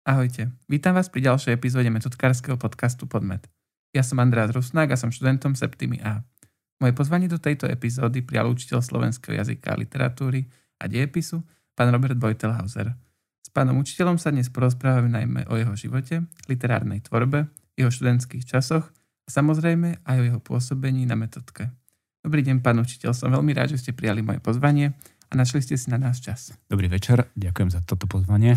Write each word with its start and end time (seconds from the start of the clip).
Ahojte, 0.00 0.48
vítam 0.64 0.96
vás 0.96 1.12
pri 1.12 1.28
ďalšej 1.28 1.60
epizóde 1.60 1.92
metodkárskeho 1.92 2.56
podcastu 2.56 3.04
Podmet. 3.04 3.44
Ja 3.92 4.00
som 4.00 4.16
András 4.16 4.48
Rusnák 4.48 4.88
a 4.88 4.96
som 4.96 5.12
študentom 5.12 5.52
Septimy 5.52 6.00
A. 6.00 6.24
Moje 6.80 6.96
pozvanie 6.96 7.28
do 7.28 7.36
tejto 7.36 7.68
epizódy 7.68 8.24
prijal 8.24 8.48
učiteľ 8.48 8.80
slovenského 8.80 9.36
jazyka 9.36 9.76
a 9.76 9.76
literatúry 9.76 10.48
a 10.80 10.88
dejepisu, 10.88 11.44
pán 11.76 11.92
Robert 11.92 12.16
Bojtelhauser. 12.16 12.96
S 13.44 13.52
pánom 13.52 13.76
učiteľom 13.76 14.16
sa 14.16 14.32
dnes 14.32 14.48
porozprávame 14.48 15.12
najmä 15.12 15.44
o 15.52 15.60
jeho 15.60 15.76
živote, 15.76 16.24
literárnej 16.48 17.04
tvorbe, 17.04 17.52
jeho 17.76 17.92
študentských 17.92 18.48
časoch 18.48 18.88
a 18.88 19.28
samozrejme 19.28 20.00
aj 20.00 20.16
o 20.16 20.24
jeho 20.24 20.40
pôsobení 20.40 21.04
na 21.04 21.12
metodke. 21.12 21.68
Dobrý 22.24 22.40
deň, 22.40 22.64
pán 22.64 22.80
učiteľ, 22.80 23.12
som 23.12 23.36
veľmi 23.36 23.52
rád, 23.52 23.76
že 23.76 23.84
ste 23.84 23.92
prijali 23.92 24.24
moje 24.24 24.40
pozvanie 24.40 24.96
a 25.28 25.36
našli 25.36 25.60
ste 25.60 25.76
si 25.76 25.92
na 25.92 26.00
nás 26.00 26.24
čas. 26.24 26.56
Dobrý 26.72 26.88
večer, 26.88 27.28
ďakujem 27.36 27.68
za 27.68 27.84
toto 27.84 28.08
pozvanie. 28.08 28.56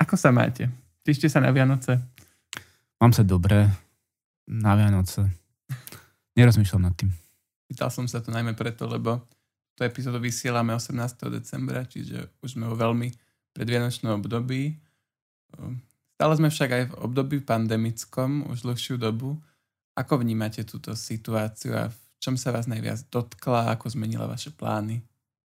Ako 0.00 0.16
sa 0.16 0.32
máte? 0.32 0.72
Tešíte 1.04 1.28
sa 1.28 1.44
na 1.44 1.52
Vianoce? 1.52 2.00
Mám 3.04 3.12
sa 3.12 3.20
dobre 3.20 3.68
na 4.48 4.72
Vianoce. 4.72 5.28
Nerozmýšľam 6.32 6.88
nad 6.88 6.96
tým. 6.96 7.12
Pýtal 7.68 7.92
som 7.92 8.08
sa 8.08 8.24
to 8.24 8.32
najmä 8.32 8.56
preto, 8.56 8.88
lebo 8.88 9.20
to 9.76 9.84
epizódu 9.84 10.16
vysielame 10.16 10.72
18. 10.72 10.96
decembra, 11.28 11.84
čiže 11.84 12.32
už 12.40 12.56
sme 12.56 12.64
vo 12.72 12.80
veľmi 12.80 13.12
predvianočnom 13.52 14.24
období. 14.24 14.72
Stále 16.16 16.32
sme 16.32 16.48
však 16.48 16.70
aj 16.72 16.84
v 16.88 16.94
období 17.04 17.44
pandemickom 17.44 18.48
už 18.48 18.64
dlhšiu 18.64 18.96
dobu. 18.96 19.36
Ako 20.00 20.16
vnímate 20.24 20.64
túto 20.64 20.96
situáciu 20.96 21.76
a 21.76 21.92
v 21.92 21.96
čom 22.24 22.40
sa 22.40 22.56
vás 22.56 22.64
najviac 22.64 23.04
dotkla, 23.12 23.68
ako 23.76 23.92
zmenila 23.92 24.24
vaše 24.24 24.48
plány? 24.48 25.04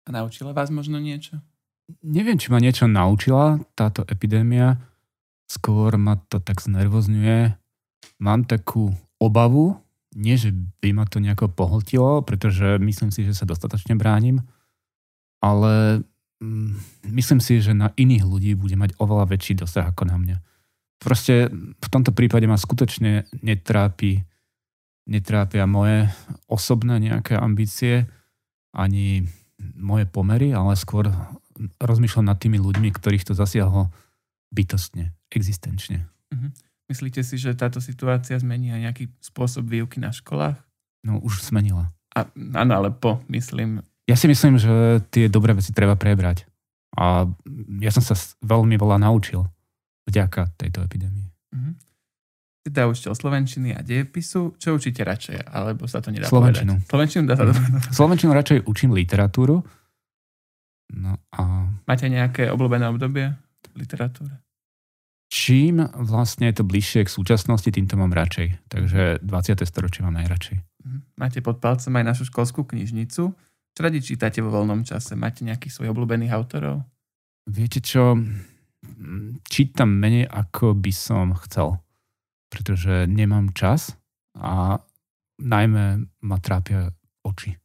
A 0.06 0.14
naučila 0.14 0.54
vás 0.54 0.70
možno 0.70 1.02
niečo? 1.02 1.34
Neviem, 2.02 2.38
či 2.38 2.50
ma 2.50 2.58
niečo 2.58 2.90
naučila 2.90 3.62
táto 3.78 4.02
epidémia. 4.06 4.78
Skôr 5.46 5.94
ma 5.94 6.18
to 6.18 6.42
tak 6.42 6.58
znervozňuje. 6.58 7.54
Mám 8.18 8.50
takú 8.50 8.90
obavu, 9.22 9.78
nie 10.16 10.34
že 10.40 10.50
by 10.80 10.96
ma 10.96 11.04
to 11.04 11.20
nejako 11.20 11.52
pohltilo, 11.52 12.24
pretože 12.24 12.80
myslím 12.80 13.12
si, 13.12 13.28
že 13.28 13.36
sa 13.36 13.44
dostatočne 13.44 13.94
bránim, 14.00 14.40
ale 15.44 16.02
mm, 16.40 16.72
myslím 17.12 17.40
si, 17.44 17.60
že 17.60 17.76
na 17.76 17.92
iných 17.92 18.24
ľudí 18.24 18.52
bude 18.56 18.74
mať 18.80 18.96
oveľa 18.96 19.36
väčší 19.36 19.60
dosah 19.60 19.92
ako 19.92 20.08
na 20.08 20.16
mňa. 20.16 20.36
Proste 20.96 21.52
v 21.76 21.88
tomto 21.92 22.16
prípade 22.16 22.48
ma 22.48 22.56
skutočne 22.56 23.28
netrápi, 23.44 24.24
netrápia 25.04 25.68
moje 25.68 26.08
osobné 26.48 26.96
nejaké 26.96 27.36
ambície, 27.36 28.08
ani 28.72 29.28
moje 29.76 30.08
pomery, 30.08 30.56
ale 30.56 30.72
skôr 30.80 31.12
rozmýšľam 31.80 32.26
nad 32.28 32.38
tými 32.38 32.60
ľuďmi, 32.60 32.88
ktorých 32.92 33.26
to 33.28 33.32
zasiahlo 33.32 33.90
bytostne, 34.52 35.12
existenčne. 35.32 36.06
Uh-huh. 36.30 36.50
Myslíte 36.86 37.26
si, 37.26 37.34
že 37.36 37.58
táto 37.58 37.82
situácia 37.82 38.38
zmení 38.38 38.70
aj 38.70 38.80
nejaký 38.90 39.04
spôsob 39.18 39.66
výuky 39.66 39.98
na 39.98 40.14
školách? 40.14 40.54
No 41.02 41.18
už 41.18 41.42
zmenila. 41.42 41.90
A, 42.14 42.30
áno, 42.34 42.72
ale 42.78 42.94
po, 42.94 43.20
myslím. 43.28 43.82
Ja 44.06 44.14
si 44.14 44.30
myslím, 44.30 44.56
že 44.56 45.02
tie 45.10 45.26
dobré 45.26 45.52
veci 45.52 45.74
treba 45.74 45.98
prebrať. 45.98 46.46
A 46.96 47.28
ja 47.82 47.90
som 47.92 48.00
sa 48.00 48.16
veľmi 48.40 48.78
veľa 48.78 49.02
naučil 49.02 49.44
vďaka 50.06 50.54
tejto 50.56 50.86
epidémii. 50.86 51.28
Uh-huh. 51.52 51.74
Teda 52.66 52.90
učiteľ 52.90 53.14
slovenčiny 53.14 53.74
a 53.74 53.82
dejepisu. 53.82 54.58
Čo 54.58 54.78
učíte 54.78 55.02
radšej? 55.02 55.50
Alebo 55.50 55.86
sa 55.86 56.02
to 56.02 56.10
nedá 56.10 56.26
Slovenčinu. 56.26 56.82
povedať? 56.82 56.90
Slovenčinu 56.90 57.22
dá 57.26 57.34
sa 57.38 57.44
to 57.46 57.52
povedať. 57.54 57.82
Slovenčinu 57.94 58.30
radšej 58.34 58.58
učím 58.66 58.90
literatúru, 58.94 59.62
No 60.94 61.18
a... 61.34 61.70
Máte 61.86 62.06
nejaké 62.06 62.50
obľúbené 62.50 62.86
obdobie 62.86 63.34
v 63.74 63.76
literatúre? 63.78 64.38
Čím 65.26 65.82
vlastne 66.06 66.46
je 66.48 66.62
to 66.62 66.64
bližšie 66.64 67.02
k 67.02 67.10
súčasnosti, 67.10 67.66
tým 67.66 67.90
to 67.90 67.98
mám 67.98 68.14
radšej. 68.14 68.70
Takže 68.70 69.26
20. 69.26 69.66
storočie 69.66 70.06
mám 70.06 70.14
najradšej. 70.14 70.62
Mhm. 70.86 70.98
Máte 71.18 71.42
pod 71.42 71.58
palcom 71.58 71.92
aj 71.98 72.04
našu 72.06 72.24
školskú 72.30 72.62
knižnicu. 72.62 73.34
Čo 73.76 73.80
radi 73.84 74.00
čítate 74.00 74.40
vo 74.40 74.54
voľnom 74.54 74.86
čase? 74.86 75.18
Máte 75.18 75.44
nejakých 75.44 75.74
svojich 75.74 75.92
obľúbených 75.92 76.32
autorov? 76.32 76.86
Viete 77.50 77.84
čo? 77.84 78.16
Čítam 79.50 79.90
menej, 79.98 80.30
ako 80.30 80.72
by 80.78 80.92
som 80.94 81.34
chcel. 81.44 81.82
Pretože 82.48 83.10
nemám 83.10 83.52
čas 83.52 83.98
a 84.38 84.78
najmä 85.42 86.06
ma 86.24 86.36
trápia 86.40 86.94
oči. 87.26 87.58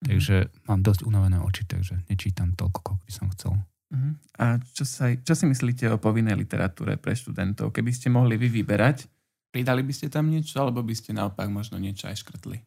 Takže 0.00 0.48
mám 0.64 0.80
dosť 0.80 1.04
unavené 1.04 1.36
oči, 1.44 1.68
takže 1.68 2.00
nečítam 2.08 2.56
toľko, 2.56 2.78
koľko 2.80 3.02
by 3.04 3.12
som 3.12 3.26
chcel. 3.36 3.52
Uh-huh. 3.90 4.12
A 4.40 4.56
čo, 4.72 4.88
sa, 4.88 5.12
čo 5.12 5.34
si 5.36 5.44
myslíte 5.44 5.90
o 5.92 6.00
povinnej 6.00 6.38
literatúre 6.38 6.96
pre 6.96 7.12
študentov? 7.12 7.74
Keby 7.74 7.90
ste 7.92 8.08
mohli 8.08 8.40
vy 8.40 8.48
vyberať, 8.48 9.04
pridali 9.52 9.84
by 9.84 9.92
ste 9.92 10.08
tam 10.08 10.32
niečo, 10.32 10.56
alebo 10.62 10.80
by 10.80 10.94
ste 10.96 11.12
naopak 11.12 11.50
možno 11.52 11.76
niečo 11.76 12.08
aj 12.08 12.24
škrtli? 12.24 12.64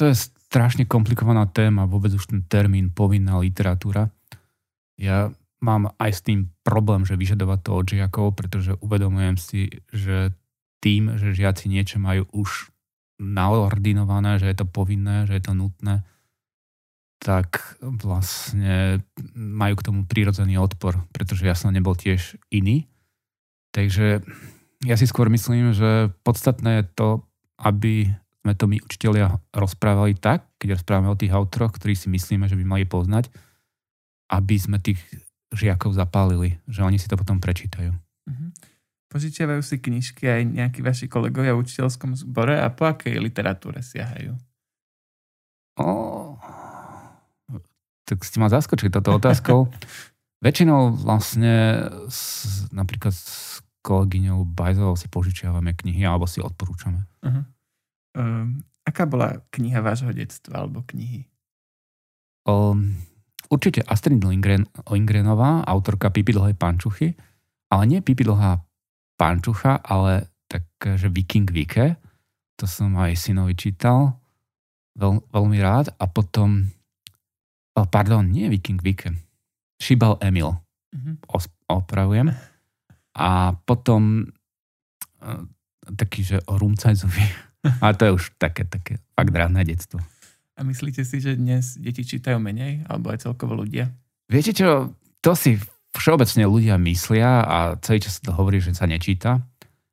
To 0.00 0.08
je 0.08 0.16
strašne 0.16 0.88
komplikovaná 0.88 1.44
téma, 1.44 1.84
vôbec 1.84 2.16
už 2.16 2.32
ten 2.32 2.40
termín 2.48 2.88
povinná 2.88 3.36
literatúra. 3.36 4.08
Ja 4.96 5.28
mám 5.60 5.92
aj 6.00 6.10
s 6.10 6.20
tým 6.24 6.48
problém, 6.64 7.04
že 7.04 7.20
vyžadovať 7.20 7.58
to 7.60 7.70
od 7.76 7.86
žiakov, 7.86 8.26
pretože 8.32 8.72
uvedomujem 8.80 9.36
si, 9.36 9.68
že 9.92 10.32
tým, 10.80 11.20
že 11.20 11.36
žiaci 11.36 11.68
niečo 11.68 12.00
majú 12.00 12.26
už 12.32 12.72
naordinované, 13.22 14.40
že 14.40 14.50
je 14.50 14.56
to 14.58 14.66
povinné, 14.66 15.28
že 15.28 15.38
je 15.38 15.44
to 15.46 15.54
nutné, 15.54 16.02
tak 17.22 17.78
vlastne 17.80 18.98
majú 19.38 19.78
k 19.78 19.86
tomu 19.86 20.00
prírodzený 20.10 20.58
odpor, 20.58 20.98
pretože 21.14 21.46
ja 21.46 21.54
som 21.54 21.70
nebol 21.70 21.94
tiež 21.94 22.34
iný. 22.50 22.90
Takže 23.70 24.26
ja 24.82 24.94
si 24.98 25.06
skôr 25.06 25.30
myslím, 25.30 25.70
že 25.70 26.10
podstatné 26.26 26.82
je 26.82 26.84
to, 26.98 27.10
aby 27.62 28.10
sme 28.42 28.52
to 28.58 28.66
my 28.66 28.76
učiteľia 28.82 29.38
rozprávali 29.54 30.18
tak, 30.18 30.50
keď 30.58 30.82
rozprávame 30.82 31.14
o 31.14 31.18
tých 31.18 31.30
autoroch, 31.30 31.78
ktorí 31.78 31.94
si 31.94 32.10
myslíme, 32.10 32.50
že 32.50 32.58
by 32.58 32.64
mali 32.66 32.84
poznať, 32.90 33.30
aby 34.34 34.58
sme 34.58 34.82
tých 34.82 34.98
žiakov 35.54 35.94
zapálili, 35.94 36.58
že 36.66 36.82
oni 36.82 36.98
si 36.98 37.06
to 37.06 37.14
potom 37.14 37.38
prečítajú. 37.38 37.94
Mm-hmm. 37.94 38.50
Požičiavajú 39.14 39.62
si 39.62 39.78
knižky 39.78 40.24
aj 40.26 40.42
nejakí 40.48 40.80
vaši 40.82 41.06
kolegovia 41.06 41.54
v 41.54 41.62
učiteľskom 41.62 42.18
zbore 42.18 42.58
a 42.58 42.66
po 42.72 42.90
akej 42.90 43.20
literatúre 43.22 43.84
siahajú? 43.84 44.34
O, 45.78 45.86
tak 48.12 48.28
ste 48.28 48.36
ma 48.38 48.52
zaskočili 48.52 48.92
toto 48.92 49.16
otázkou. 49.16 49.72
Väčšinou 50.44 50.92
vlastne 50.98 51.86
s, 52.10 52.66
napríklad 52.74 53.14
s 53.14 53.62
kolegyňou 53.82 54.46
Bajzovou 54.46 54.98
si 54.98 55.06
požičiavame 55.10 55.74
knihy 55.74 56.02
alebo 56.04 56.26
si 56.26 56.42
odporúčame. 56.42 57.06
Uh-huh. 57.22 57.42
Um, 58.12 58.62
aká 58.82 59.06
bola 59.06 59.42
kniha 59.54 59.82
vášho 59.82 60.10
detstva 60.10 60.66
alebo 60.66 60.82
knihy? 60.86 61.30
Um, 62.42 62.98
určite 63.50 63.86
Astrid 63.86 64.22
Lindgren, 64.22 64.66
Lindgrenová, 64.90 65.62
autorka 65.66 66.10
Pipi 66.10 66.34
dlhej 66.34 66.58
pančuchy, 66.58 67.14
ale 67.70 67.82
nie 67.86 68.02
Pipi 68.02 68.26
dlhá 68.26 68.58
pančucha, 69.14 69.78
ale 69.78 70.26
tak, 70.50 70.66
že 70.76 71.06
Viking 71.06 71.46
Vike. 71.46 71.94
To 72.58 72.66
som 72.66 72.98
aj 72.98 73.14
synovi 73.14 73.54
čítal 73.54 74.18
veľ, 74.98 75.22
veľmi 75.30 75.58
rád. 75.62 75.94
A 75.96 76.04
potom 76.10 76.68
oh, 77.76 77.86
pardon, 77.88 78.24
nie 78.26 78.48
Viking 78.48 78.80
Weekend, 78.82 79.20
Šibal 79.80 80.18
Emil, 80.20 80.54
mm-hmm. 80.94 81.14
opravujem. 81.68 82.32
A 83.12 83.52
potom 83.68 84.24
uh, 85.20 85.44
taký, 85.96 86.24
že 86.24 86.38
o 86.48 86.56
Rumcajzovi. 86.56 87.26
A 87.84 87.94
to 87.94 88.08
je 88.08 88.12
už 88.16 88.24
také, 88.42 88.66
také 88.66 88.98
fakt 89.14 89.30
rádne 89.30 89.62
detstvo. 89.62 90.02
A 90.58 90.66
myslíte 90.66 91.06
si, 91.06 91.22
že 91.22 91.38
dnes 91.38 91.78
deti 91.78 92.02
čítajú 92.02 92.42
menej? 92.42 92.82
Alebo 92.90 93.14
aj 93.14 93.22
celkovo 93.22 93.54
ľudia? 93.54 93.94
Viete 94.26 94.50
čo, 94.50 94.98
to 95.22 95.32
si 95.38 95.56
všeobecne 95.94 96.44
ľudia 96.48 96.74
myslia 96.82 97.44
a 97.44 97.58
celý 97.78 98.02
čas 98.02 98.18
to 98.18 98.34
hovorí, 98.34 98.58
že 98.58 98.74
sa 98.74 98.90
nečíta. 98.90 99.44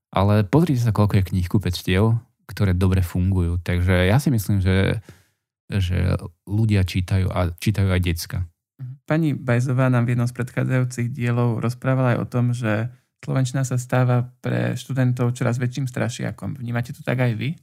Ale 0.09 0.41
pozrite 0.41 0.81
sa, 0.81 0.95
koľko 0.95 1.21
je 1.21 1.27
kníh 1.29 1.47
kúpectiev, 1.47 2.17
ktoré 2.49 2.73
dobre 2.73 3.05
fungujú. 3.05 3.61
Takže 3.61 4.09
ja 4.09 4.17
si 4.17 4.33
myslím, 4.33 4.57
že 4.57 5.05
že 5.69 6.17
ľudia 6.49 6.81
čítajú 6.81 7.29
a 7.29 7.53
čítajú 7.53 7.89
aj 7.93 8.01
decka. 8.01 8.37
Pani 9.05 9.37
Bajzová 9.37 9.89
nám 9.93 10.09
v 10.09 10.17
jednom 10.17 10.29
z 10.29 10.35
predchádzajúcich 10.37 11.07
dielov 11.13 11.61
rozprávala 11.61 12.17
aj 12.17 12.19
o 12.21 12.29
tom, 12.29 12.45
že 12.53 12.89
Slovenčina 13.19 13.67
sa 13.67 13.75
stáva 13.75 14.31
pre 14.39 14.79
študentov 14.79 15.35
čoraz 15.35 15.59
väčším 15.59 15.91
strašiakom. 15.91 16.55
Vnímate 16.55 16.95
to 16.95 17.03
tak 17.03 17.19
aj 17.19 17.35
vy? 17.35 17.59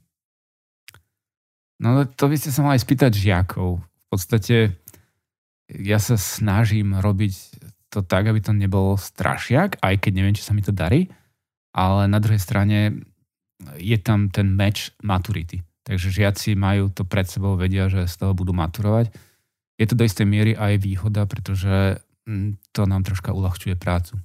No 1.81 2.05
to 2.05 2.29
by 2.29 2.37
ste 2.37 2.53
sa 2.53 2.61
mali 2.61 2.77
spýtať 2.77 3.11
žiakov. 3.13 3.81
V 3.81 4.05
podstate 4.09 4.77
ja 5.67 5.99
sa 5.99 6.15
snažím 6.15 6.95
robiť 6.97 7.33
to 7.89 8.05
tak, 8.05 8.29
aby 8.29 8.39
to 8.39 8.53
nebolo 8.53 8.95
strašiak, 8.95 9.81
aj 9.81 9.95
keď 9.99 10.11
neviem, 10.13 10.35
či 10.37 10.45
sa 10.45 10.53
mi 10.53 10.61
to 10.61 10.71
darí, 10.71 11.09
ale 11.73 12.05
na 12.05 12.21
druhej 12.21 12.39
strane 12.39 13.03
je 13.81 13.97
tam 13.97 14.29
ten 14.29 14.53
match 14.53 14.93
maturity. 15.01 15.65
Takže 15.87 16.11
žiaci 16.11 16.59
majú 16.59 16.91
to 16.91 17.07
pred 17.07 17.23
sebou, 17.23 17.55
vedia, 17.55 17.87
že 17.87 18.03
z 18.11 18.15
toho 18.19 18.35
budú 18.35 18.51
maturovať. 18.51 19.07
Je 19.79 19.85
to 19.87 19.95
do 19.95 20.03
istej 20.03 20.27
miery 20.27 20.51
aj 20.51 20.83
výhoda, 20.83 21.23
pretože 21.23 22.03
mm, 22.27 22.59
to 22.75 22.83
nám 22.83 23.07
troška 23.07 23.31
uľahčuje 23.31 23.79
prácu. 23.79 24.19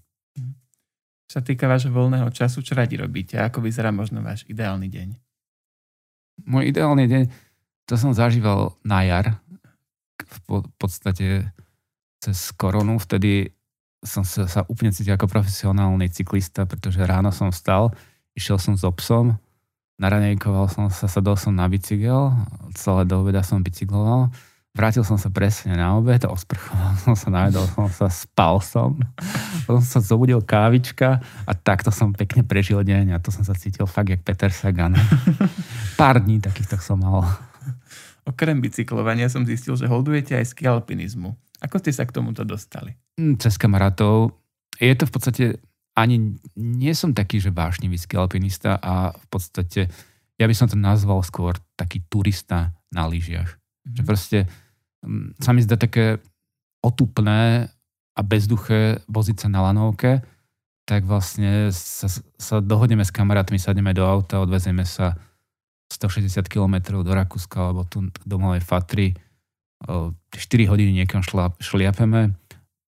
Čo 1.31 1.39
sa 1.39 1.43
týka 1.47 1.71
vášho 1.71 1.95
voľného 1.95 2.35
času, 2.35 2.67
čo 2.67 2.75
radi 2.75 2.99
robíte? 2.99 3.39
Ako 3.39 3.63
vyzerá 3.63 3.95
možno 3.95 4.21
váš 4.27 4.43
ideálny 4.51 4.91
deň? 4.91 5.09
Môj 6.51 6.75
ideálny 6.75 7.07
deň, 7.07 7.23
to 7.87 7.95
som 7.95 8.11
zažíval 8.11 8.75
na 8.83 9.07
jar. 9.07 9.39
V 10.19 10.67
podstate 10.77 11.47
cez 12.23 12.39
koronu. 12.55 12.99
Vtedy 13.03 13.51
som 14.03 14.23
sa, 14.23 14.47
sa 14.47 14.63
úplne 14.67 14.95
cítil 14.95 15.15
ako 15.15 15.31
profesionálny 15.31 16.11
cyklista, 16.11 16.67
pretože 16.67 17.03
ráno 17.03 17.35
som 17.35 17.51
vstal, 17.51 17.91
išiel 18.35 18.59
som 18.59 18.75
s 18.75 18.83
obsom, 18.87 19.39
naranejkoval 20.03 20.67
som 20.67 20.91
sa, 20.91 21.07
sadol 21.07 21.39
som 21.39 21.55
na 21.55 21.71
bicykel, 21.71 22.35
celé 22.75 23.07
do 23.07 23.23
obeda 23.23 23.47
som 23.47 23.63
bicykloval 23.63 24.35
Vrátil 24.73 25.05
som 25.05 25.21
sa 25.21 25.29
presne 25.29 25.77
na 25.77 25.93
obed, 26.01 26.25
osprchoval 26.25 26.97
som 26.97 27.13
sa, 27.13 27.29
najedol 27.29 27.69
som 27.77 27.93
sa, 27.93 28.09
spal 28.09 28.57
som. 28.65 28.97
Potom 29.69 29.85
som 29.85 30.01
sa 30.01 30.17
zobudil 30.17 30.41
kávička 30.41 31.21
a 31.21 31.53
takto 31.53 31.93
som 31.93 32.17
pekne 32.17 32.41
prežil 32.41 32.81
deň 32.81 33.13
a 33.13 33.21
to 33.21 33.29
som 33.29 33.45
sa 33.45 33.53
cítil 33.53 33.85
fakt 33.85 34.09
jak 34.09 34.25
Peter 34.25 34.49
Sagan. 34.49 34.97
Pár 36.01 36.25
dní 36.25 36.41
takýchto 36.41 36.81
som 36.81 37.05
mal. 37.05 37.29
Okrem 38.25 38.65
bicyklovania 38.65 39.29
som 39.29 39.45
zistil, 39.45 39.77
že 39.77 39.85
holdujete 39.85 40.41
aj 40.41 40.57
ski 40.57 40.65
alpinizmu. 40.65 41.37
Ako 41.61 41.77
ste 41.77 41.93
sa 41.93 42.09
k 42.09 42.17
tomuto 42.17 42.41
dostali? 42.41 42.97
Hm, 43.21 43.37
cez 43.45 43.61
kamarátov. 43.61 44.41
Je 44.81 44.97
to 44.97 45.05
v 45.05 45.13
podstate, 45.13 45.45
ani 45.93 46.41
nie 46.57 46.93
som 46.97 47.13
taký, 47.13 47.41
že 47.41 47.53
vášnivý 47.53 48.01
ski 48.01 48.17
alpinista 48.17 48.81
a 48.81 49.13
v 49.13 49.27
podstate, 49.29 49.93
ja 50.41 50.47
by 50.49 50.55
som 50.57 50.69
to 50.69 50.77
nazval 50.77 51.21
skôr 51.21 51.57
taký 51.77 52.01
turista 52.09 52.73
na 52.89 53.05
lyžiach. 53.05 53.51
Mm-hmm. 53.53 53.95
Že 53.97 54.03
proste 54.05 54.39
sa 55.43 55.51
mi 55.53 55.61
zdá 55.61 55.77
také 55.77 56.23
otupné 56.81 57.69
a 58.13 58.21
bezduché 58.21 59.01
voziť 59.09 59.37
sa 59.47 59.49
na 59.49 59.61
lanovke, 59.69 60.23
tak 60.83 61.07
vlastne 61.07 61.71
sa, 61.71 62.11
sa 62.37 62.59
dohodneme 62.59 63.07
s 63.07 63.15
kamarátmi, 63.15 63.57
sadneme 63.57 63.95
do 63.95 64.03
auta, 64.03 64.43
odvezieme 64.43 64.83
sa 64.83 65.15
160 65.93 66.43
km 66.49 67.01
do 67.05 67.13
Rakúska 67.13 67.71
alebo 67.71 67.87
tu 67.87 68.09
do 68.09 68.37
Malej 68.41 68.65
Fatry, 68.65 69.15
4 69.83 70.71
hodiny 70.71 71.03
niekam 71.03 71.23
šla, 71.23 71.55
šliapeme, 71.59 72.35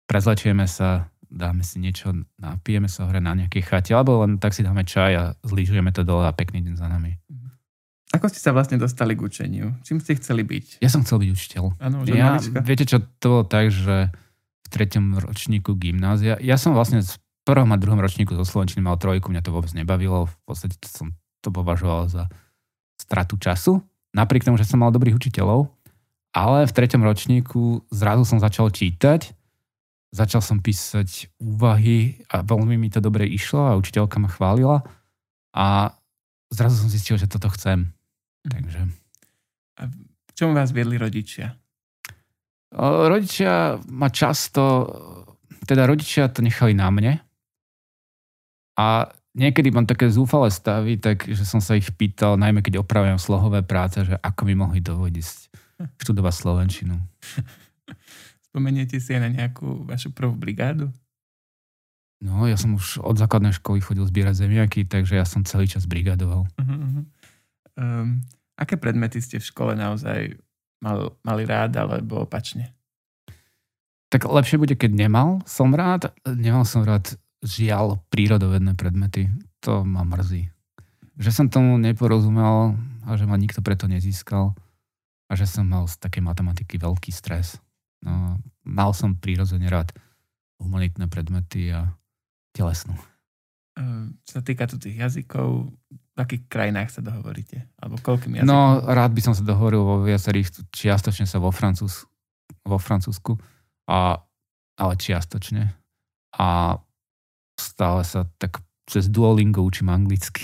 prezlečieme 0.07 0.67
sa, 0.67 1.10
dáme 1.31 1.63
si 1.63 1.79
niečo, 1.79 2.11
napijeme 2.35 2.91
sa 2.91 3.07
hore 3.07 3.23
na 3.23 3.31
nejakej 3.31 3.63
chate, 3.63 3.91
alebo 3.95 4.19
len 4.27 4.35
tak 4.35 4.51
si 4.51 4.61
dáme 4.61 4.83
čaj 4.83 5.11
a 5.15 5.23
zlížujeme 5.47 5.95
to 5.95 6.03
dole 6.03 6.27
a 6.27 6.35
pekný 6.35 6.59
deň 6.67 6.75
za 6.75 6.91
nami. 6.91 7.15
Mhm. 7.31 7.47
Ako 8.11 8.27
ste 8.27 8.43
sa 8.43 8.51
vlastne 8.51 8.75
dostali 8.75 9.15
k 9.15 9.23
učeniu? 9.23 9.71
Čím 9.87 10.03
ste 10.03 10.19
chceli 10.19 10.43
byť? 10.43 10.83
Ja 10.83 10.91
som 10.91 11.07
chcel 11.07 11.23
byť 11.23 11.29
učiteľ. 11.31 11.63
Áno, 11.79 12.03
ja, 12.11 12.35
viete 12.67 12.83
čo, 12.83 12.99
to 13.23 13.39
bolo 13.39 13.43
tak, 13.47 13.71
že 13.71 14.11
v 14.11 14.67
treťom 14.67 15.23
ročníku 15.23 15.79
gymnázia, 15.79 16.35
ja 16.43 16.59
som 16.59 16.75
vlastne 16.75 16.99
v 16.99 17.15
prvom 17.47 17.71
a 17.71 17.79
druhom 17.79 18.03
ročníku 18.03 18.35
zo 18.35 18.43
Slovenčiny 18.43 18.83
mal 18.83 18.99
trojku, 18.99 19.31
mňa 19.31 19.43
to 19.47 19.55
vôbec 19.55 19.71
nebavilo, 19.71 20.27
v 20.27 20.35
podstate 20.43 20.75
som 20.85 21.15
to 21.39 21.49
považoval 21.49 22.11
za 22.11 22.27
stratu 22.99 23.39
času, 23.39 23.81
napriek 24.13 24.45
tomu, 24.45 24.59
že 24.59 24.67
som 24.67 24.83
mal 24.83 24.93
dobrých 24.93 25.17
učiteľov, 25.17 25.71
ale 26.31 26.67
v 26.67 26.75
treťom 26.75 27.01
ročníku 27.01 27.83
zrazu 27.89 28.23
som 28.27 28.37
začal 28.39 28.69
čítať, 28.71 29.33
začal 30.11 30.43
som 30.43 30.59
písať 30.59 31.31
úvahy 31.39 32.19
a 32.27 32.43
veľmi 32.43 32.75
mi 32.75 32.91
to 32.91 32.99
dobre 32.99 33.23
išlo 33.23 33.71
a 33.71 33.79
učiteľka 33.79 34.19
ma 34.19 34.27
chválila 34.27 34.83
a 35.55 35.95
zrazu 36.51 36.83
som 36.83 36.91
zistil, 36.91 37.15
že 37.15 37.31
toto 37.31 37.47
chcem. 37.55 37.95
Mhm. 38.45 38.51
Takže. 38.51 38.81
A 39.79 39.81
k 40.27 40.31
čomu 40.35 40.53
vás 40.53 40.75
viedli 40.75 40.99
rodičia? 40.99 41.55
Rodičia 43.07 43.79
ma 43.91 44.07
často, 44.07 44.87
teda 45.67 45.83
rodičia 45.87 46.31
to 46.31 46.39
nechali 46.39 46.71
na 46.71 46.87
mne. 46.87 47.13
A 48.79 49.11
niekedy 49.35 49.71
mám 49.71 49.83
také 49.87 50.07
zúfale 50.07 50.47
stavy, 50.47 50.95
tak 50.95 51.27
že 51.27 51.43
som 51.43 51.59
sa 51.59 51.75
ich 51.75 51.91
pýtal, 51.91 52.39
najmä 52.39 52.63
keď 52.63 52.79
opravujem 52.79 53.19
slohové 53.19 53.59
práce, 53.63 54.03
že 54.07 54.15
ako 54.23 54.47
by 54.47 54.53
mohli 54.55 54.79
dovodiť 54.79 55.27
študovať 56.03 56.33
Slovenčinu. 56.35 56.95
Spomeniete 58.51 58.99
si 58.99 59.15
aj 59.15 59.21
na 59.23 59.31
nejakú 59.31 59.87
vašu 59.87 60.11
prvú 60.11 60.35
brigádu? 60.35 60.91
No, 62.19 62.43
ja 62.45 62.59
som 62.59 62.75
už 62.75 62.99
od 62.99 63.15
základnej 63.15 63.55
školy 63.55 63.79
chodil 63.79 64.03
zbierať 64.03 64.45
zemiaky, 64.45 64.83
takže 64.85 65.15
ja 65.15 65.23
som 65.23 65.47
celý 65.47 65.71
čas 65.71 65.87
brigadoval. 65.87 66.45
Uh-huh. 66.59 67.07
Um, 67.79 68.21
aké 68.59 68.75
predmety 68.75 69.23
ste 69.23 69.39
v 69.39 69.47
škole 69.47 69.73
naozaj 69.73 70.35
mal, 70.83 71.15
mali 71.23 71.47
rád, 71.47 71.79
alebo 71.79 72.27
opačne? 72.27 72.75
Tak 74.11 74.27
lepšie 74.27 74.59
bude, 74.59 74.75
keď 74.75 74.91
nemal 75.07 75.39
som 75.47 75.71
rád. 75.71 76.11
Nemal 76.27 76.67
som 76.67 76.83
rád 76.83 77.15
žiaľ 77.39 78.03
prírodovedné 78.11 78.75
predmety. 78.75 79.31
To 79.63 79.87
ma 79.87 80.03
mrzí. 80.03 80.51
Že 81.15 81.31
som 81.31 81.47
tomu 81.47 81.79
neporozumel 81.79 82.75
a 83.07 83.09
že 83.15 83.23
ma 83.23 83.39
nikto 83.39 83.63
preto 83.63 83.87
nezískal 83.87 84.53
a 85.25 85.31
že 85.33 85.47
som 85.47 85.63
mal 85.63 85.87
z 85.87 85.95
takej 86.03 86.21
matematiky 86.21 86.75
veľký 86.75 87.09
stres. 87.09 87.57
No, 88.01 88.41
mal 88.65 88.91
som 88.97 89.17
prírodzene 89.17 89.69
rád 89.69 89.93
humanitné 90.61 91.09
predmety 91.09 91.73
a 91.73 91.93
telesnú. 92.53 92.93
Ehm, 93.79 94.19
čo 94.27 94.39
sa 94.39 94.43
týka 94.43 94.67
tu 94.67 94.77
tých 94.77 94.99
jazykov, 94.99 95.73
v 95.89 96.17
akých 96.19 96.43
krajinách 96.51 96.91
sa 96.91 97.01
dohovoríte? 97.01 97.65
Alebo 97.79 97.97
koľkým 98.03 98.37
jazykom? 98.37 98.51
No, 98.51 98.83
rád 98.83 99.15
by 99.15 99.21
som 99.23 99.33
sa 99.33 99.41
dohovoril 99.47 99.81
vo 99.81 99.95
viacerých, 100.03 100.69
čiastočne 100.69 101.25
sa 101.25 101.39
vo, 101.39 101.49
Francúz, 101.49 102.05
vo 102.67 102.77
Francúzsku, 102.77 103.39
a, 103.89 104.21
ale 104.75 104.93
čiastočne. 104.99 105.71
A 106.35 106.77
stále 107.57 108.01
sa 108.05 108.27
tak 108.37 108.61
cez 108.85 109.07
Duolingo 109.07 109.63
učím 109.63 109.89
anglicky. 109.89 110.43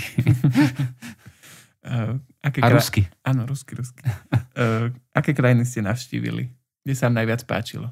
uh, 1.83 2.15
aké 2.47 2.63
a 2.63 2.71
rusky. 2.71 3.11
Áno, 3.27 3.43
rusky, 3.43 3.75
rusky. 3.75 4.01
uh, 4.55 4.87
aké 5.11 5.35
krajiny 5.35 5.67
ste 5.67 5.83
navštívili? 5.83 6.56
Kde 6.87 6.95
sa 6.95 7.11
najviac 7.11 7.43
páčilo? 7.43 7.91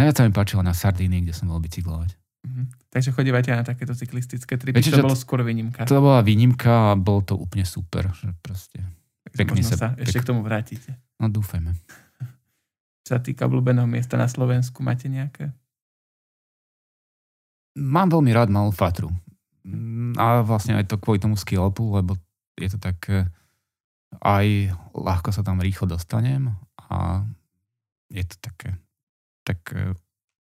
Najviac 0.00 0.16
sa 0.16 0.24
mi 0.24 0.32
páčilo 0.32 0.64
na 0.64 0.72
Sardínii, 0.72 1.20
kde 1.20 1.36
som 1.36 1.52
bol 1.52 1.60
bicyklovať. 1.60 2.16
Mm-hmm. 2.16 2.64
Takže 2.88 3.12
chodívate 3.12 3.52
na 3.52 3.60
takéto 3.60 3.92
cyklistické 3.92 4.56
tripy, 4.56 4.80
Viete, 4.80 4.88
to 4.88 5.04
bolo 5.04 5.12
skôr 5.12 5.44
výnimka. 5.44 5.84
To 5.84 6.00
bola 6.00 6.24
výnimka 6.24 6.92
a 6.92 6.96
bolo 6.96 7.20
to 7.20 7.36
úplne 7.36 7.68
super. 7.68 8.08
Že 8.16 8.32
proste 8.40 8.80
pekne 9.36 9.60
sa, 9.60 9.76
sa 9.76 9.88
pek... 9.92 10.08
ešte 10.08 10.24
k 10.24 10.28
tomu 10.32 10.40
vrátite. 10.40 10.96
No 11.20 11.28
dúfajme. 11.28 11.76
Čo 13.04 13.10
sa 13.12 13.20
týka 13.20 13.44
obľúbeného 13.44 13.84
miesta 13.84 14.16
na 14.16 14.32
Slovensku, 14.32 14.80
máte 14.80 15.12
nejaké? 15.12 15.52
Mám 17.76 18.16
veľmi 18.16 18.32
rád 18.32 18.48
Malú 18.48 18.72
Fatru. 18.72 19.12
A 20.16 20.40
vlastne 20.40 20.80
aj 20.80 20.88
to 20.88 20.96
kvôli 20.96 21.20
tomu 21.20 21.36
skilpu, 21.36 22.00
lebo 22.00 22.16
je 22.56 22.72
to 22.72 22.80
tak 22.80 23.28
aj 24.24 24.72
ľahko 24.96 25.36
sa 25.36 25.44
tam 25.44 25.60
rýchlo 25.60 25.84
dostanem 25.84 26.48
a 26.80 27.28
je 28.12 28.24
to 28.24 28.36
také 28.40 28.76
tak 29.44 29.60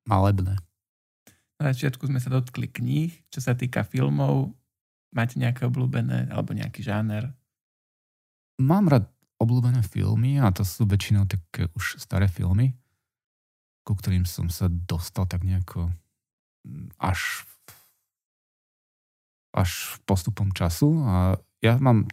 malebné. 0.08 0.56
Na 1.60 1.72
začiatku 1.72 2.08
sme 2.08 2.20
sa 2.20 2.32
dotkli 2.32 2.68
kníh. 2.68 3.12
Čo 3.32 3.40
sa 3.40 3.54
týka 3.56 3.88
filmov, 3.88 4.52
máte 5.16 5.40
nejaké 5.40 5.68
obľúbené 5.68 6.32
alebo 6.34 6.52
nejaký 6.52 6.84
žáner? 6.84 7.32
Mám 8.60 8.90
rád 8.92 9.06
obľúbené 9.40 9.84
filmy 9.84 10.40
a 10.40 10.52
to 10.52 10.64
sú 10.64 10.88
väčšinou 10.88 11.28
také 11.28 11.68
už 11.76 12.00
staré 12.00 12.32
filmy, 12.32 12.76
ku 13.84 13.96
ktorým 13.96 14.24
som 14.24 14.48
sa 14.48 14.68
dostal 14.68 15.28
tak 15.28 15.44
nejako 15.44 15.92
mm, 16.64 16.96
až 17.00 17.48
až 19.54 20.02
postupom 20.10 20.50
času 20.50 20.98
a 21.06 21.38
ja 21.62 21.78
mám 21.78 22.10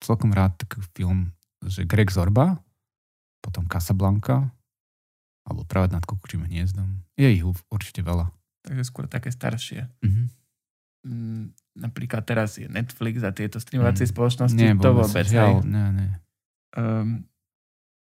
celkom 0.00 0.32
rád 0.32 0.56
taký 0.56 0.80
film, 0.96 1.36
že 1.60 1.84
Greg 1.84 2.08
Zorba, 2.08 2.64
potom 3.44 3.68
Casablanca, 3.68 4.48
alebo 5.48 5.64
Pravať 5.64 5.96
nad 5.96 6.04
kukučím 6.04 6.44
hniezdom. 6.44 7.00
Je 7.16 7.32
ich 7.32 7.44
určite 7.72 8.04
veľa 8.04 8.28
takže 8.68 8.84
skôr 8.84 9.08
také 9.08 9.32
staršie. 9.32 9.88
Mm-hmm. 10.04 10.26
Mm, 11.08 11.42
napríklad 11.80 12.28
teraz 12.28 12.60
je 12.60 12.68
Netflix 12.68 13.24
a 13.24 13.32
tieto 13.32 13.56
streamovacie 13.56 14.04
mm. 14.04 14.12
spoločnosti, 14.12 14.60
nie, 14.60 14.76
to 14.76 14.92
vôbec. 14.92 15.24
Žiaľ, 15.24 15.64
nie, 15.64 15.86
nie. 15.96 16.10
Um, 16.76 17.24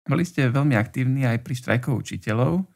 boli 0.04 0.28
ste 0.28 0.52
veľmi 0.52 0.76
aktívni 0.76 1.24
aj 1.24 1.40
pri 1.40 1.56
štrajkov 1.56 2.04
učiteľov. 2.04 2.68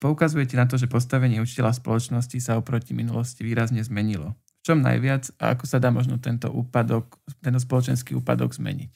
Poukazujete 0.00 0.58
na 0.58 0.66
to, 0.66 0.80
že 0.80 0.90
postavenie 0.90 1.38
učiteľa 1.38 1.76
spoločnosti 1.76 2.38
sa 2.40 2.58
oproti 2.58 2.96
minulosti 2.96 3.46
výrazne 3.46 3.84
zmenilo. 3.84 4.34
V 4.64 4.72
čom 4.72 4.80
najviac 4.80 5.28
a 5.38 5.54
ako 5.54 5.64
sa 5.68 5.76
dá 5.76 5.92
možno 5.92 6.16
tento 6.18 6.48
úpadok, 6.48 7.20
tento 7.44 7.60
spoločenský 7.60 8.16
úpadok 8.16 8.56
zmeniť? 8.56 8.92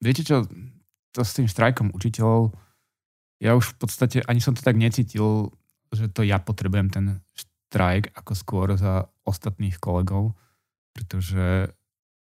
Viete 0.00 0.22
čo, 0.24 0.44
to 1.12 1.20
s 1.24 1.36
tým 1.36 1.48
štrajkom 1.48 1.92
učiteľov, 1.96 2.52
ja 3.40 3.56
už 3.56 3.74
v 3.74 3.76
podstate 3.80 4.16
ani 4.28 4.38
som 4.44 4.52
to 4.52 4.60
tak 4.60 4.76
necítil 4.76 5.50
že 5.90 6.06
to 6.10 6.22
ja 6.22 6.38
potrebujem 6.38 6.88
ten 6.90 7.18
štrajk 7.34 8.14
ako 8.14 8.32
skôr 8.34 8.66
za 8.78 9.10
ostatných 9.26 9.78
kolegov, 9.82 10.38
pretože 10.94 11.70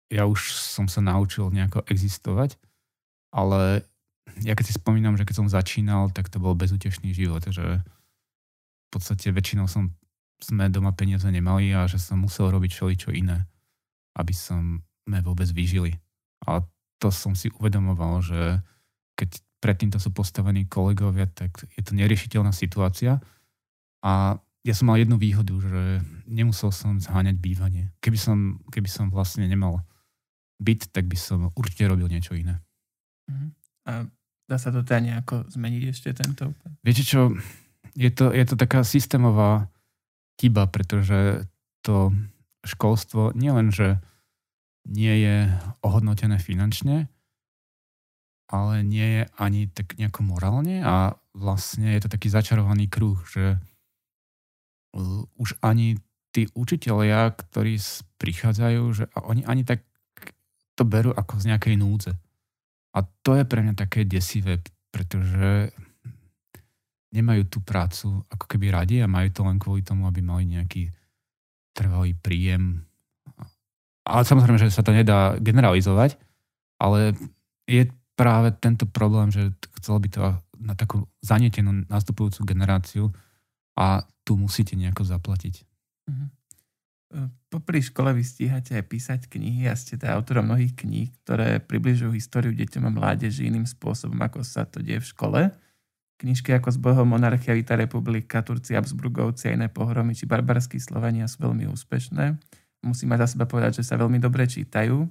ja 0.09 0.23
už 0.25 0.53
som 0.53 0.89
sa 0.89 1.01
naučil 1.01 1.49
nejako 1.53 1.85
existovať, 1.89 2.57
ale 3.33 3.85
ja 4.41 4.57
keď 4.57 4.65
si 4.69 4.77
spomínam, 4.77 5.17
že 5.17 5.25
keď 5.25 5.35
som 5.37 5.49
začínal, 5.49 6.09
tak 6.09 6.29
to 6.29 6.41
bol 6.41 6.57
bezútešný 6.57 7.13
život, 7.13 7.45
že 7.45 7.81
v 7.81 8.87
podstate 8.89 9.29
väčšinou 9.33 9.69
som 9.69 9.93
sme 10.41 10.69
doma 10.69 10.93
peniaze 10.93 11.25
nemali 11.25 11.73
a 11.73 11.85
že 11.85 12.01
som 12.01 12.21
musel 12.21 12.49
robiť 12.49 12.71
čo 12.97 13.09
iné, 13.13 13.45
aby 14.17 14.33
som 14.33 14.81
sme 15.05 15.17
vôbec 15.21 15.49
vyžili. 15.49 15.97
A 16.45 16.61
to 16.97 17.09
som 17.09 17.33
si 17.33 17.49
uvedomoval, 17.57 18.21
že 18.21 18.61
keď 19.17 19.29
pred 19.63 19.79
týmto 19.79 19.95
sú 19.95 20.11
postavení 20.11 20.67
kolegovia, 20.67 21.23
tak 21.31 21.63
je 21.71 21.79
to 21.79 21.95
neriešiteľná 21.95 22.51
situácia. 22.51 23.23
A 24.03 24.35
ja 24.67 24.73
som 24.75 24.91
mal 24.91 24.99
jednu 24.99 25.15
výhodu, 25.15 25.55
že 25.55 26.03
nemusel 26.27 26.75
som 26.75 26.99
zháňať 26.99 27.39
bývanie. 27.39 27.95
Keby 28.03 28.19
som, 28.19 28.59
keby 28.67 28.91
som 28.91 29.07
vlastne 29.07 29.47
nemal 29.47 29.79
byt, 30.59 30.91
tak 30.91 31.07
by 31.07 31.15
som 31.15 31.47
určite 31.55 31.87
robil 31.87 32.11
niečo 32.11 32.35
iné. 32.35 32.59
Uh-huh. 33.31 33.49
A 33.87 33.91
dá 34.51 34.59
sa 34.59 34.75
to 34.75 34.83
teda 34.83 34.99
nejako 34.99 35.47
zmeniť 35.47 35.83
ešte 35.87 36.11
tento? 36.11 36.51
Viete 36.83 37.07
čo, 37.07 37.31
je 37.95 38.11
to, 38.11 38.35
je 38.35 38.43
to 38.43 38.55
taká 38.59 38.83
systémová 38.83 39.71
chyba, 40.39 40.67
pretože 40.67 41.47
to 41.83 42.11
školstvo 42.67 43.35
nielen, 43.35 43.71
že 43.71 43.99
nie 44.87 45.23
je 45.23 45.35
ohodnotené 45.79 46.39
finančne, 46.39 47.07
ale 48.51 48.83
nie 48.83 49.21
je 49.21 49.23
ani 49.39 49.71
tak 49.71 49.95
nejako 49.95 50.21
morálne 50.27 50.83
a 50.83 51.15
vlastne 51.33 51.95
je 51.95 52.01
to 52.05 52.09
taký 52.11 52.29
začarovaný 52.29 52.91
kruh, 52.91 53.17
že 53.25 53.57
už 55.39 55.57
ani 55.65 55.97
tí 56.33 56.49
učitelia, 56.53 57.33
ktorí 57.33 57.77
prichádzajú, 58.17 58.81
že 58.93 59.03
oni 59.25 59.45
ani 59.45 59.65
tak 59.65 59.85
to 60.73 60.83
berú 60.85 61.13
ako 61.13 61.37
z 61.41 61.53
nejakej 61.53 61.75
núdze. 61.77 62.11
A 62.93 63.05
to 63.25 63.37
je 63.37 63.45
pre 63.45 63.61
mňa 63.61 63.73
také 63.77 64.05
desivé, 64.05 64.61
pretože 64.93 65.73
nemajú 67.13 67.45
tú 67.45 67.61
prácu 67.61 68.25
ako 68.29 68.45
keby 68.49 68.73
radi 68.73 69.01
a 69.01 69.09
majú 69.09 69.29
to 69.29 69.41
len 69.45 69.57
kvôli 69.61 69.85
tomu, 69.85 70.09
aby 70.09 70.25
mali 70.25 70.49
nejaký 70.49 70.89
trvalý 71.77 72.17
príjem. 72.17 72.85
Ale 74.05 74.25
samozrejme, 74.25 74.61
že 74.61 74.73
sa 74.73 74.85
to 74.85 74.93
nedá 74.93 75.37
generalizovať, 75.37 76.17
ale 76.81 77.13
je 77.69 77.89
práve 78.13 78.53
tento 78.57 78.85
problém, 78.85 79.33
že 79.33 79.53
chcelo 79.81 79.97
by 79.99 80.09
to 80.09 80.23
na 80.63 80.73
takú 80.77 81.05
zanietenú 81.19 81.85
nastupujúcu 81.89 82.45
generáciu 82.47 83.11
a 83.75 84.05
tu 84.23 84.39
musíte 84.39 84.77
nejako 84.79 85.03
zaplatiť. 85.03 85.65
Uh-huh. 86.07 86.29
Popri 87.53 87.85
škole 87.85 88.17
vy 88.17 88.25
stíhate 88.25 88.73
aj 88.73 88.85
písať 88.89 89.19
knihy 89.29 89.69
a 89.69 89.77
ste 89.77 90.01
teda 90.01 90.17
autorom 90.17 90.49
mnohých 90.49 90.73
kníh, 90.73 91.13
ktoré 91.21 91.61
približujú 91.61 92.09
históriu 92.17 92.49
deťom 92.57 92.89
a 92.89 92.91
mládeži 92.91 93.45
iným 93.53 93.69
spôsobom, 93.69 94.17
ako 94.17 94.41
sa 94.41 94.65
to 94.65 94.81
deje 94.81 94.97
v 94.97 95.09
škole. 95.13 95.41
Knižky 96.17 96.55
ako 96.57 96.73
z 96.73 96.79
Bohom 96.81 97.05
Monarchia, 97.05 97.53
Vita 97.53 97.77
Republika, 97.77 98.41
Turci, 98.41 98.73
Habsburgovci 98.73 99.53
a 99.53 99.55
iné 99.59 99.67
pohromy 99.69 100.17
či 100.17 100.25
barbarskí 100.25 100.81
Slovania 100.81 101.29
sú 101.29 101.45
veľmi 101.45 101.69
úspešné. 101.69 102.39
Musím 102.81 103.13
aj 103.13 103.29
za 103.29 103.37
seba 103.37 103.45
povedať, 103.45 103.83
že 103.83 103.85
sa 103.85 103.99
veľmi 104.01 104.17
dobre 104.17 104.49
čítajú. 104.49 105.05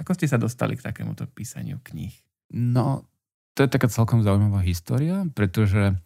Ako 0.00 0.16
ste 0.16 0.24
sa 0.24 0.40
dostali 0.40 0.80
k 0.80 0.88
takémuto 0.88 1.28
písaniu 1.28 1.76
kníh? 1.84 2.16
No, 2.52 3.08
to 3.56 3.64
je 3.64 3.72
taká 3.72 3.88
celkom 3.88 4.20
zaujímavá 4.20 4.60
história, 4.64 5.24
pretože 5.32 5.96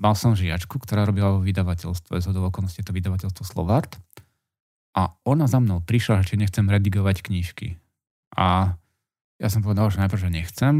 mal 0.00 0.16
som 0.16 0.36
žiačku, 0.36 0.80
ktorá 0.80 1.04
robila 1.04 1.36
vo 1.36 1.44
vydavateľstve, 1.44 2.20
z 2.20 2.26
okolností 2.32 2.80
to 2.84 2.96
vydavateľstvo 2.96 3.44
Slovart. 3.44 4.00
A 4.94 5.12
ona 5.26 5.44
za 5.44 5.58
mnou 5.58 5.84
prišla, 5.84 6.24
či 6.24 6.40
nechcem 6.40 6.64
redigovať 6.64 7.24
knižky. 7.26 7.76
A 8.38 8.78
ja 9.42 9.48
som 9.50 9.60
povedal, 9.60 9.90
že 9.90 10.00
najprv, 10.00 10.22
že 10.22 10.30
nechcem. 10.30 10.74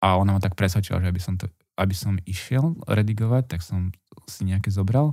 A 0.00 0.16
ona 0.16 0.36
ma 0.36 0.40
tak 0.40 0.56
presvedčila, 0.56 1.00
že 1.00 1.08
aby 1.08 1.20
som, 1.20 1.36
to, 1.36 1.46
aby 1.76 1.92
som 1.92 2.16
išiel 2.24 2.76
redigovať, 2.88 3.56
tak 3.56 3.60
som 3.60 3.92
si 4.24 4.48
nejaké 4.48 4.72
zobral. 4.72 5.12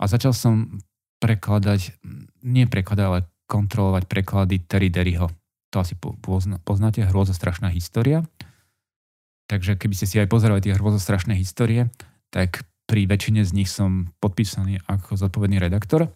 A 0.00 0.08
začal 0.08 0.32
som 0.32 0.80
prekladať, 1.20 2.02
nie 2.42 2.64
prekladať, 2.66 3.04
ale 3.04 3.20
kontrolovať 3.46 4.08
preklady 4.08 4.64
Terry 4.64 4.88
Derryho 4.88 5.28
to 5.72 5.80
asi 5.80 5.96
poznáte, 6.62 7.00
hrôzostrašná 7.00 7.72
história. 7.72 8.28
Takže 9.48 9.80
keby 9.80 9.94
ste 9.96 10.04
si 10.04 10.16
aj 10.20 10.28
pozerali 10.28 10.60
tie 10.60 10.76
hrôzostrašné 10.76 11.32
histórie, 11.40 11.88
tak 12.28 12.68
pri 12.84 13.08
väčšine 13.08 13.40
z 13.40 13.56
nich 13.56 13.72
som 13.72 14.12
podpísaný 14.20 14.84
ako 14.84 15.16
zodpovedný 15.16 15.56
redaktor. 15.56 16.12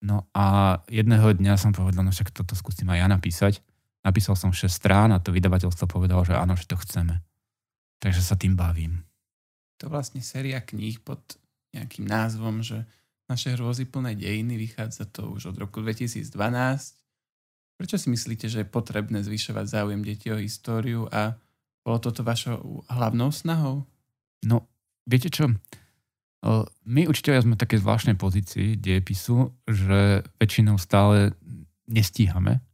No 0.00 0.24
a 0.32 0.80
jedného 0.88 1.36
dňa 1.36 1.60
som 1.60 1.76
povedal, 1.76 2.08
no 2.08 2.12
však 2.12 2.32
toto 2.32 2.56
skúsim 2.56 2.88
aj 2.88 3.04
ja 3.04 3.08
napísať. 3.08 3.54
Napísal 4.00 4.32
som 4.38 4.54
6 4.54 4.68
strán 4.72 5.12
a 5.12 5.20
to 5.20 5.28
vydavateľstvo 5.28 5.84
povedalo, 5.84 6.24
že 6.24 6.32
áno, 6.32 6.56
že 6.56 6.64
to 6.64 6.80
chceme. 6.80 7.20
Takže 8.00 8.24
sa 8.24 8.36
tým 8.36 8.56
bavím. 8.56 9.04
To 9.84 9.92
vlastne 9.92 10.24
séria 10.24 10.64
kníh 10.64 11.04
pod 11.04 11.20
nejakým 11.76 12.08
názvom, 12.08 12.64
že 12.64 12.88
naše 13.28 13.52
hrôzy 13.58 13.84
plné 13.84 14.16
dejiny 14.16 14.56
vychádza 14.56 15.04
to 15.10 15.36
už 15.36 15.52
od 15.52 15.56
roku 15.60 15.84
2012 15.84 16.32
Prečo 17.76 18.00
si 18.00 18.08
myslíte, 18.08 18.48
že 18.48 18.64
je 18.64 18.72
potrebné 18.72 19.20
zvyšovať 19.20 19.64
záujem 19.68 20.00
detí 20.00 20.32
o 20.32 20.40
históriu 20.40 21.04
a 21.12 21.36
bolo 21.84 22.00
toto 22.00 22.24
vašou 22.24 22.88
hlavnou 22.88 23.28
snahou? 23.30 23.84
No, 24.42 24.64
viete 25.04 25.28
čo? 25.28 25.52
My 26.86 27.02
učiteľia 27.04 27.44
sme 27.44 27.54
v 27.54 27.62
takej 27.62 27.82
zvláštnej 27.84 28.16
pozícii 28.16 28.80
diepisu, 28.80 29.52
že 29.68 30.24
väčšinou 30.40 30.80
stále 30.80 31.36
nestíhame 31.84 32.64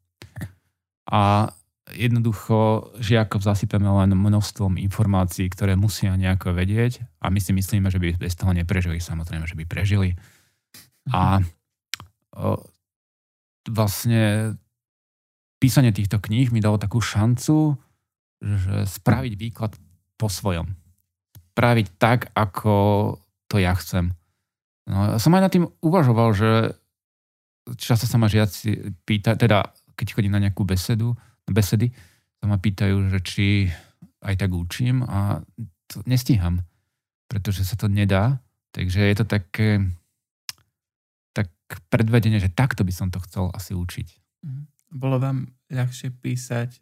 a 1.11 1.51
jednoducho 1.93 2.89
žiakov 3.03 3.43
zasypeme 3.45 3.85
len 3.85 4.17
množstvom 4.17 4.81
informácií, 4.81 5.51
ktoré 5.51 5.77
musia 5.77 6.15
nejako 6.17 6.57
vedieť 6.57 7.05
a 7.21 7.29
my 7.29 7.43
si 7.43 7.53
myslíme, 7.53 7.91
že 7.91 8.01
by 8.01 8.17
bez 8.17 8.39
toho 8.39 8.55
neprežili. 8.55 9.03
Samozrejme, 9.03 9.45
že 9.45 9.59
by 9.59 9.65
prežili. 9.67 10.17
A 11.13 11.43
vlastne 13.67 14.55
písanie 15.63 15.95
týchto 15.95 16.19
kníh 16.19 16.51
mi 16.51 16.59
dalo 16.59 16.75
takú 16.75 16.99
šancu, 16.99 17.79
že 18.43 18.83
spraviť 18.83 19.33
výklad 19.39 19.79
po 20.19 20.27
svojom. 20.27 20.67
Spraviť 21.55 21.87
tak, 22.03 22.35
ako 22.35 22.75
to 23.47 23.63
ja 23.63 23.71
chcem. 23.79 24.11
No, 24.91 25.15
som 25.23 25.31
aj 25.39 25.43
nad 25.47 25.53
tým 25.55 25.71
uvažoval, 25.79 26.35
že 26.35 26.51
často 27.79 28.11
sa 28.11 28.19
ma 28.19 28.27
žiaci 28.27 28.99
pýta, 29.07 29.39
teda 29.39 29.71
keď 29.95 30.19
chodím 30.19 30.35
na 30.35 30.43
nejakú 30.43 30.67
besedu, 30.67 31.15
besedy, 31.47 31.95
sa 32.43 32.51
ma 32.51 32.59
pýtajú, 32.59 33.15
že 33.15 33.19
či 33.23 33.47
aj 34.27 34.35
tak 34.43 34.51
učím 34.51 35.07
a 35.07 35.47
to 35.87 36.03
nestíham, 36.11 36.67
pretože 37.31 37.63
sa 37.63 37.79
to 37.79 37.87
nedá. 37.87 38.43
Takže 38.75 38.99
je 38.99 39.17
to 39.21 39.27
také 39.29 39.85
tak 41.37 41.53
predvedenie, 41.93 42.41
že 42.43 42.51
takto 42.51 42.83
by 42.83 42.91
som 42.91 43.13
to 43.13 43.23
chcel 43.23 43.53
asi 43.55 43.77
učiť. 43.77 44.09
Mm. 44.43 44.72
Bolo 44.93 45.17
vám 45.17 45.49
ľahšie 45.73 46.13
písať 46.21 46.71
e, 46.77 46.81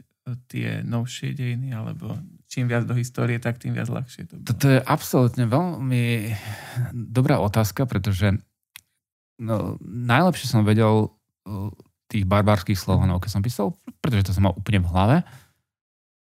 tie 0.50 0.68
novšie 0.82 1.32
dejiny, 1.32 1.70
alebo 1.70 2.18
čím 2.50 2.66
viac 2.66 2.82
do 2.82 2.98
histórie, 2.98 3.38
tak 3.38 3.62
tým 3.62 3.78
viac 3.78 3.86
ľahšie 3.86 4.26
to 4.26 4.34
bolo? 4.34 4.46
Toto 4.50 4.66
je 4.66 4.82
absolútne 4.82 5.46
veľmi 5.46 6.34
dobrá 6.90 7.38
otázka, 7.38 7.86
pretože 7.86 8.34
no, 9.38 9.78
najlepšie 9.86 10.46
som 10.50 10.66
vedel 10.66 11.06
e, 11.06 11.08
tých 12.10 12.26
barbarských 12.26 12.74
Slovanov, 12.74 13.22
keď 13.22 13.30
som 13.30 13.42
písal, 13.46 13.70
pretože 14.02 14.26
to 14.26 14.34
som 14.34 14.50
mal 14.50 14.58
úplne 14.58 14.82
v 14.82 14.90
hlave. 14.90 15.16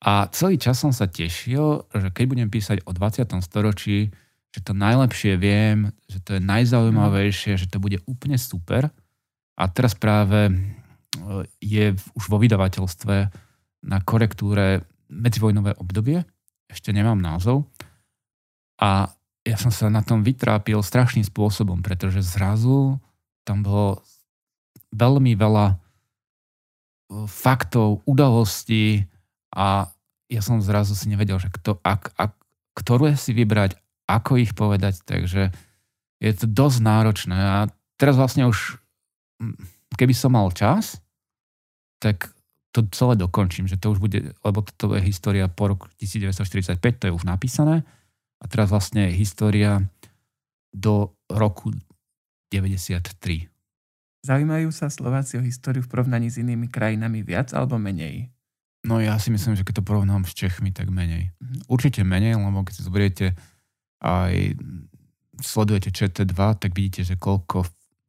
A 0.06 0.32
celý 0.32 0.56
čas 0.56 0.80
som 0.80 0.96
sa 0.96 1.12
tešil, 1.12 1.84
že 1.92 2.08
keď 2.16 2.26
budem 2.32 2.50
písať 2.50 2.88
o 2.88 2.96
20. 2.96 3.28
storočí, 3.44 4.16
že 4.56 4.64
to 4.64 4.72
najlepšie 4.72 5.36
viem, 5.36 5.92
že 6.08 6.24
to 6.24 6.40
je 6.40 6.42
najzaujímavejšie, 6.46 7.60
že 7.60 7.68
to 7.68 7.84
bude 7.84 8.00
úplne 8.08 8.40
super. 8.40 8.88
A 9.60 9.68
teraz 9.68 9.92
práve 9.92 10.48
je 11.62 11.96
už 11.96 12.24
vo 12.28 12.38
vydavateľstve 12.42 13.16
na 13.86 13.98
korektúre 14.02 14.86
medzivojnové 15.08 15.78
obdobie, 15.78 16.26
ešte 16.66 16.90
nemám 16.90 17.22
názov. 17.22 17.70
A 18.82 19.08
ja 19.46 19.58
som 19.62 19.70
sa 19.70 19.88
na 19.94 20.02
tom 20.02 20.26
vytrápil 20.26 20.82
strašným 20.82 21.24
spôsobom, 21.24 21.86
pretože 21.86 22.26
zrazu 22.26 22.98
tam 23.46 23.62
bolo 23.62 24.02
veľmi 24.90 25.38
veľa 25.38 25.66
e, 25.70 25.76
faktov, 27.30 28.02
udalostí 28.10 29.06
a 29.54 29.86
ja 30.26 30.42
som 30.42 30.58
zrazu 30.66 30.98
si 30.98 31.06
nevedel, 31.06 31.38
že 31.38 31.54
kto, 31.54 31.78
ak, 31.86 32.18
ak, 32.18 32.34
ktoré 32.74 33.14
si 33.14 33.38
vybrať, 33.38 33.78
ako 34.10 34.42
ich 34.42 34.58
povedať, 34.58 35.06
takže 35.06 35.54
je 36.18 36.32
to 36.34 36.50
dosť 36.50 36.80
náročné 36.82 37.38
a 37.38 37.70
teraz 38.02 38.18
vlastne 38.18 38.50
už 38.50 38.82
keby 39.94 40.14
som 40.18 40.34
mal 40.34 40.50
čas, 40.50 40.98
tak 42.00 42.32
to 42.76 42.84
celé 42.92 43.16
dokončím, 43.16 43.72
že 43.72 43.80
to 43.80 43.96
už 43.96 44.04
bude, 44.04 44.36
lebo 44.44 44.60
toto 44.60 44.96
je 45.00 45.02
história 45.08 45.48
po 45.48 45.72
roku 45.72 45.88
1945, 45.96 46.80
to 47.00 47.04
je 47.08 47.14
už 47.16 47.24
napísané 47.24 47.88
a 48.44 48.46
teraz 48.52 48.68
vlastne 48.68 49.08
je 49.08 49.20
história 49.20 49.80
do 50.76 51.16
roku 51.32 51.72
93. 52.52 53.48
Zaujímajú 54.26 54.70
sa 54.76 54.92
Slováci 54.92 55.40
o 55.40 55.46
históriu 55.46 55.86
v 55.86 55.92
porovnaní 55.92 56.28
s 56.28 56.42
inými 56.42 56.68
krajinami 56.68 57.24
viac 57.24 57.56
alebo 57.56 57.80
menej? 57.80 58.28
No 58.84 59.00
ja 59.00 59.16
si 59.18 59.32
myslím, 59.32 59.56
že 59.56 59.64
keď 59.64 59.82
to 59.82 59.88
porovnám 59.88 60.28
s 60.28 60.36
Čechmi, 60.36 60.70
tak 60.76 60.92
menej. 60.92 61.32
Mm-hmm. 61.40 61.72
Určite 61.72 62.02
menej, 62.04 62.38
lebo 62.38 62.62
keď 62.66 62.74
si 62.76 62.86
zoberiete 62.86 63.26
aj 64.04 64.60
sledujete 65.42 65.90
ČT2, 65.90 66.38
tak 66.60 66.72
vidíte, 66.76 67.02
že 67.08 67.16
koľko 67.18 67.66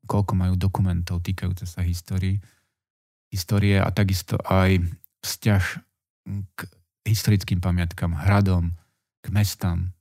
koľko 0.06 0.32
majú 0.38 0.54
dokumentov 0.54 1.20
týkajúce 1.20 1.66
sa 1.66 1.82
histórii, 1.82 2.38
histórie 3.30 3.78
a 3.80 3.88
takisto 3.90 4.38
aj 4.46 4.82
vzťah 5.22 5.64
k 6.54 6.58
historickým 7.06 7.62
pamiatkám, 7.62 8.14
hradom, 8.14 8.74
k 9.22 9.26
mestám. 9.30 9.94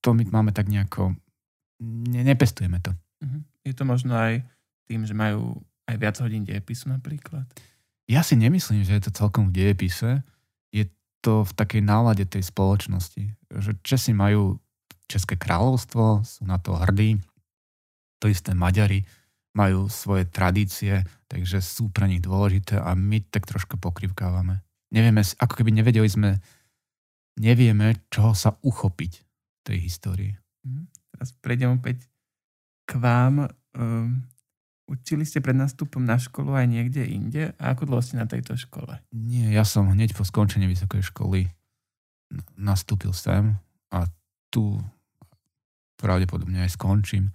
To 0.00 0.16
my 0.16 0.24
máme 0.28 0.52
tak 0.52 0.68
nejako, 0.68 1.16
ne, 1.82 2.22
nepestujeme 2.24 2.80
to. 2.80 2.92
Mhm. 3.24 3.38
Je 3.64 3.74
to 3.76 3.84
možno 3.84 4.16
aj 4.16 4.40
tým, 4.88 5.04
že 5.04 5.12
majú 5.12 5.60
aj 5.88 5.96
viac 6.00 6.16
hodín 6.20 6.44
dejepisu 6.44 6.88
napríklad? 6.88 7.44
Ja 8.08 8.24
si 8.24 8.40
nemyslím, 8.40 8.84
že 8.88 8.96
je 8.96 9.02
to 9.08 9.12
celkom 9.12 9.52
v 9.52 9.60
dejepise. 9.60 10.24
Je 10.72 10.88
to 11.20 11.44
v 11.44 11.52
takej 11.52 11.84
nálade 11.84 12.24
tej 12.24 12.44
spoločnosti. 12.48 13.36
Že 13.52 13.76
Česi 13.84 14.16
majú 14.16 14.56
České 15.08 15.36
kráľovstvo, 15.36 16.24
sú 16.24 16.44
na 16.48 16.56
to 16.56 16.76
hrdí. 16.76 17.20
To 18.20 18.28
isté 18.28 18.52
Maďari 18.56 19.04
majú 19.58 19.90
svoje 19.90 20.22
tradície, 20.30 21.02
takže 21.26 21.58
sú 21.58 21.90
pre 21.90 22.06
nich 22.06 22.22
dôležité 22.22 22.78
a 22.78 22.94
my 22.94 23.18
tak 23.26 23.50
trošku 23.50 23.74
pokrivkávame. 23.82 24.62
Nevieme, 24.94 25.20
ako 25.20 25.54
keby 25.58 25.74
nevedeli 25.74 26.06
sme, 26.06 26.38
nevieme, 27.42 28.06
čoho 28.08 28.38
sa 28.38 28.54
uchopiť 28.62 29.12
v 29.18 29.60
tej 29.66 29.78
histórii. 29.82 30.32
Mhm. 30.62 30.82
Teraz 31.18 31.34
prejdem 31.42 31.74
opäť 31.74 32.06
k 32.86 33.02
vám. 33.02 33.50
Um, 33.74 34.22
učili 34.86 35.26
ste 35.26 35.42
pred 35.42 35.58
nástupom 35.58 36.00
na 36.00 36.16
školu 36.16 36.54
aj 36.54 36.66
niekde 36.70 37.02
inde? 37.02 37.52
A 37.58 37.74
ako 37.74 37.90
dlho 37.90 38.00
ste 38.00 38.16
na 38.16 38.30
tejto 38.30 38.54
škole? 38.54 39.02
Nie, 39.10 39.50
ja 39.50 39.66
som 39.66 39.90
hneď 39.90 40.14
po 40.14 40.22
skončení 40.22 40.70
vysokej 40.70 41.10
školy 41.10 41.50
nastúpil 42.56 43.12
sem 43.16 43.56
a 43.88 44.04
tu 44.52 44.76
pravdepodobne 45.98 46.62
aj 46.64 46.76
skončím. 46.76 47.32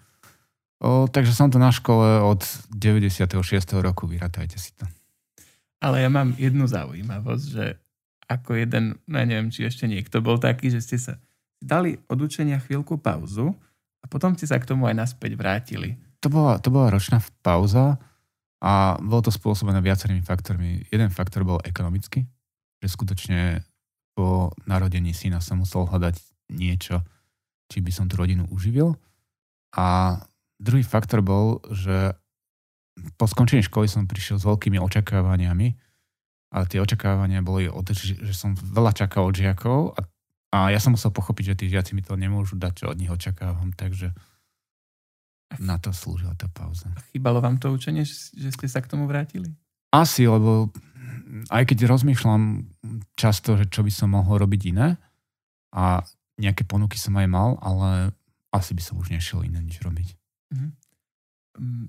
O, 0.84 1.08
takže 1.08 1.32
som 1.32 1.48
tu 1.48 1.56
na 1.56 1.72
škole 1.72 2.20
od 2.20 2.44
96. 2.76 3.40
roku, 3.80 4.04
vyratajte 4.04 4.60
si 4.60 4.76
to. 4.76 4.84
Ale 5.80 6.04
ja 6.04 6.12
mám 6.12 6.36
jednu 6.36 6.68
zaujímavosť, 6.68 7.46
že 7.48 7.80
ako 8.28 8.60
jeden, 8.60 9.00
no 9.08 9.16
ja 9.16 9.24
neviem, 9.24 9.48
či 9.48 9.64
ešte 9.64 9.88
niekto 9.88 10.20
bol 10.20 10.36
taký, 10.36 10.68
že 10.68 10.84
ste 10.84 11.00
sa 11.00 11.14
dali 11.64 11.96
od 12.12 12.20
učenia 12.20 12.60
chvíľku 12.60 13.00
pauzu 13.00 13.56
a 14.04 14.06
potom 14.12 14.36
ste 14.36 14.44
sa 14.44 14.60
k 14.60 14.68
tomu 14.68 14.84
aj 14.92 14.96
naspäť 15.08 15.40
vrátili. 15.40 15.96
To 16.20 16.28
bola, 16.28 16.60
to 16.60 16.68
bola 16.68 16.92
ročná 16.92 17.24
pauza 17.40 17.96
a 18.60 19.00
bolo 19.00 19.24
to 19.24 19.32
spôsobené 19.32 19.80
viacerými 19.80 20.24
faktormi. 20.24 20.84
Jeden 20.92 21.12
faktor 21.12 21.48
bol 21.48 21.64
ekonomický, 21.64 22.28
že 22.84 22.88
skutočne 22.92 23.64
po 24.12 24.52
narodení 24.68 25.16
syna 25.16 25.40
som 25.40 25.64
musel 25.64 25.88
hľadať 25.88 26.20
niečo, 26.52 27.00
či 27.72 27.80
by 27.80 27.92
som 27.96 28.12
tú 28.12 28.20
rodinu 28.20 28.48
uživil. 28.52 28.96
A 29.80 30.16
druhý 30.64 30.88
faktor 30.88 31.20
bol, 31.20 31.60
že 31.76 32.16
po 33.20 33.28
skončení 33.28 33.66
školy 33.66 33.92
som 33.92 34.08
prišiel 34.08 34.40
s 34.40 34.48
veľkými 34.48 34.80
očakávaniami 34.80 35.68
a 36.54 36.58
tie 36.70 36.80
očakávania 36.80 37.44
boli, 37.44 37.68
od, 37.68 37.84
že, 37.92 38.16
som 38.32 38.56
veľa 38.56 38.96
čakal 38.96 39.28
od 39.28 39.36
žiakov 39.36 39.98
a, 39.98 40.00
a 40.54 40.58
ja 40.72 40.80
som 40.80 40.96
musel 40.96 41.12
pochopiť, 41.12 41.54
že 41.54 41.58
tí 41.60 41.66
žiaci 41.68 41.98
mi 41.98 42.06
to 42.06 42.16
nemôžu 42.16 42.56
dať, 42.56 42.74
čo 42.80 42.86
od 42.94 42.98
nich 43.02 43.12
očakávam, 43.12 43.74
takže 43.76 44.14
na 45.60 45.78
to 45.78 45.94
slúžila 45.94 46.34
tá 46.38 46.50
pauza. 46.50 46.90
Chýbalo 47.14 47.42
vám 47.42 47.62
to 47.62 47.70
učenie, 47.74 48.06
že 48.08 48.50
ste 48.54 48.68
sa 48.70 48.82
k 48.82 48.90
tomu 48.90 49.06
vrátili? 49.06 49.54
Asi, 49.94 50.26
lebo 50.26 50.74
aj 51.50 51.64
keď 51.70 51.90
rozmýšľam 51.90 52.66
často, 53.14 53.58
že 53.58 53.70
čo 53.70 53.86
by 53.86 53.92
som 53.94 54.14
mohol 54.14 54.42
robiť 54.42 54.62
iné 54.74 54.98
a 55.74 56.02
nejaké 56.42 56.66
ponuky 56.66 56.98
som 56.98 57.14
aj 57.18 57.28
mal, 57.30 57.58
ale 57.62 58.14
asi 58.54 58.74
by 58.78 58.82
som 58.82 58.98
už 59.02 59.14
nešiel 59.14 59.46
iné 59.46 59.62
nič 59.62 59.82
robiť. 59.82 60.18
Mm-hmm. 60.54 61.86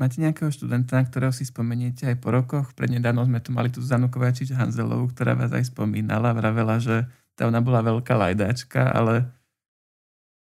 Máte 0.00 0.24
nejakého 0.24 0.48
študenta, 0.48 0.96
na 0.96 1.04
ktorého 1.04 1.32
si 1.36 1.44
spomeniete 1.44 2.08
aj 2.08 2.16
po 2.20 2.32
rokoch? 2.32 2.72
Prednedávno 2.72 3.28
sme 3.28 3.44
tu 3.44 3.52
mali 3.52 3.68
tú 3.68 3.84
Zanu 3.84 4.08
Kovačič 4.08 4.56
Hanzelovú, 4.56 5.12
ktorá 5.12 5.36
vás 5.36 5.52
aj 5.52 5.68
spomínala, 5.68 6.32
vravela, 6.32 6.80
že 6.80 7.04
tá 7.36 7.44
ona 7.44 7.60
bola 7.60 7.84
veľká 7.84 8.16
lajdáčka, 8.16 8.88
ale 8.88 9.28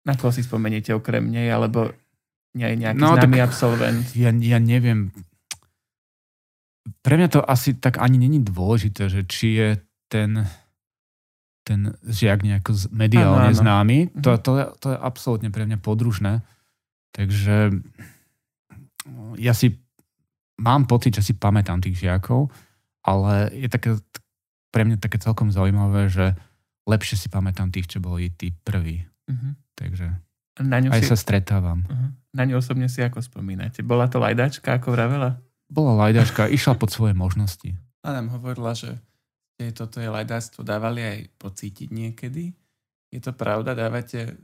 na 0.06 0.14
koho 0.18 0.34
si 0.34 0.46
spomeniete 0.46 0.94
okrem 0.94 1.26
nej, 1.30 1.50
alebo 1.50 1.94
nie 2.58 2.68
je 2.74 2.78
nejaký 2.88 3.02
no, 3.02 3.18
známy 3.18 3.38
tak 3.38 3.48
absolvent? 3.48 4.06
Ja, 4.18 4.30
ja 4.34 4.58
neviem. 4.62 5.14
Pre 7.02 7.14
mňa 7.18 7.30
to 7.30 7.42
asi 7.46 7.78
tak 7.78 8.02
ani 8.02 8.22
není 8.22 8.42
dôležité, 8.42 9.10
že 9.10 9.26
či 9.26 9.58
je 9.58 9.70
ten, 10.10 10.46
ten 11.66 11.94
žiak 12.06 12.46
nejako 12.46 12.90
mediálne 12.94 13.50
ano, 13.50 13.54
ano. 13.54 13.62
známy. 13.62 13.98
Mhm. 14.10 14.22
To, 14.26 14.30
to, 14.42 14.52
to 14.82 14.88
je 14.94 14.98
absolútne 14.98 15.50
pre 15.54 15.70
mňa 15.70 15.78
podružné. 15.82 16.42
Takže 17.16 17.72
ja 19.40 19.56
si 19.56 19.80
mám 20.60 20.84
pocit, 20.84 21.16
že 21.16 21.32
si 21.32 21.34
pamätám 21.36 21.80
tých 21.80 22.04
žiakov, 22.04 22.52
ale 23.08 23.56
je 23.56 23.72
také, 23.72 23.96
pre 24.76 24.84
mňa 24.84 25.00
také 25.00 25.16
celkom 25.24 25.48
zaujímavé, 25.48 26.12
že 26.12 26.36
lepšie 26.84 27.16
si 27.16 27.28
pamätám 27.32 27.72
tých, 27.72 27.88
čo 27.88 28.04
boli 28.04 28.28
tí 28.36 28.52
prví. 28.52 29.08
Uh-huh. 29.32 29.56
Takže 29.80 30.12
na 30.60 30.78
ňu 30.84 30.92
aj 30.92 31.02
si... 31.04 31.10
sa 31.12 31.18
stretávam. 31.20 31.88
Uh-huh. 31.88 32.12
Na 32.36 32.44
ňu 32.44 32.60
osobne 32.60 32.92
si 32.92 33.00
ako 33.00 33.24
spomínate? 33.24 33.80
Bola 33.80 34.12
to 34.12 34.20
lajdačka, 34.20 34.76
ako 34.76 34.92
vravela? 34.92 35.40
Bola 35.72 36.08
lajdačka, 36.08 36.52
išla 36.52 36.76
pod 36.76 36.92
svoje 36.92 37.16
možnosti. 37.16 37.74
A 38.04 38.12
nám 38.12 38.30
hovorila, 38.36 38.76
že 38.76 39.00
ste 39.56 39.72
toto 39.72 40.04
je 40.04 40.12
lajdáctvo 40.12 40.68
dávali 40.68 41.02
aj 41.02 41.20
pocítiť 41.40 41.90
niekedy. 41.90 42.52
Je 43.08 43.20
to 43.24 43.32
pravda? 43.32 43.72
Dávate 43.72 44.36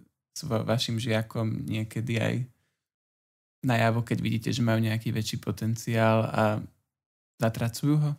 vašim 0.47 0.95
žiakom 0.95 1.67
niekedy 1.67 2.15
aj 2.15 2.35
najavo, 3.61 4.01
keď 4.01 4.17
vidíte, 4.21 4.49
že 4.49 4.65
majú 4.65 4.81
nejaký 4.81 5.13
väčší 5.13 5.37
potenciál 5.37 6.25
a 6.25 6.43
zatracujú 7.41 7.95
ho? 7.97 8.11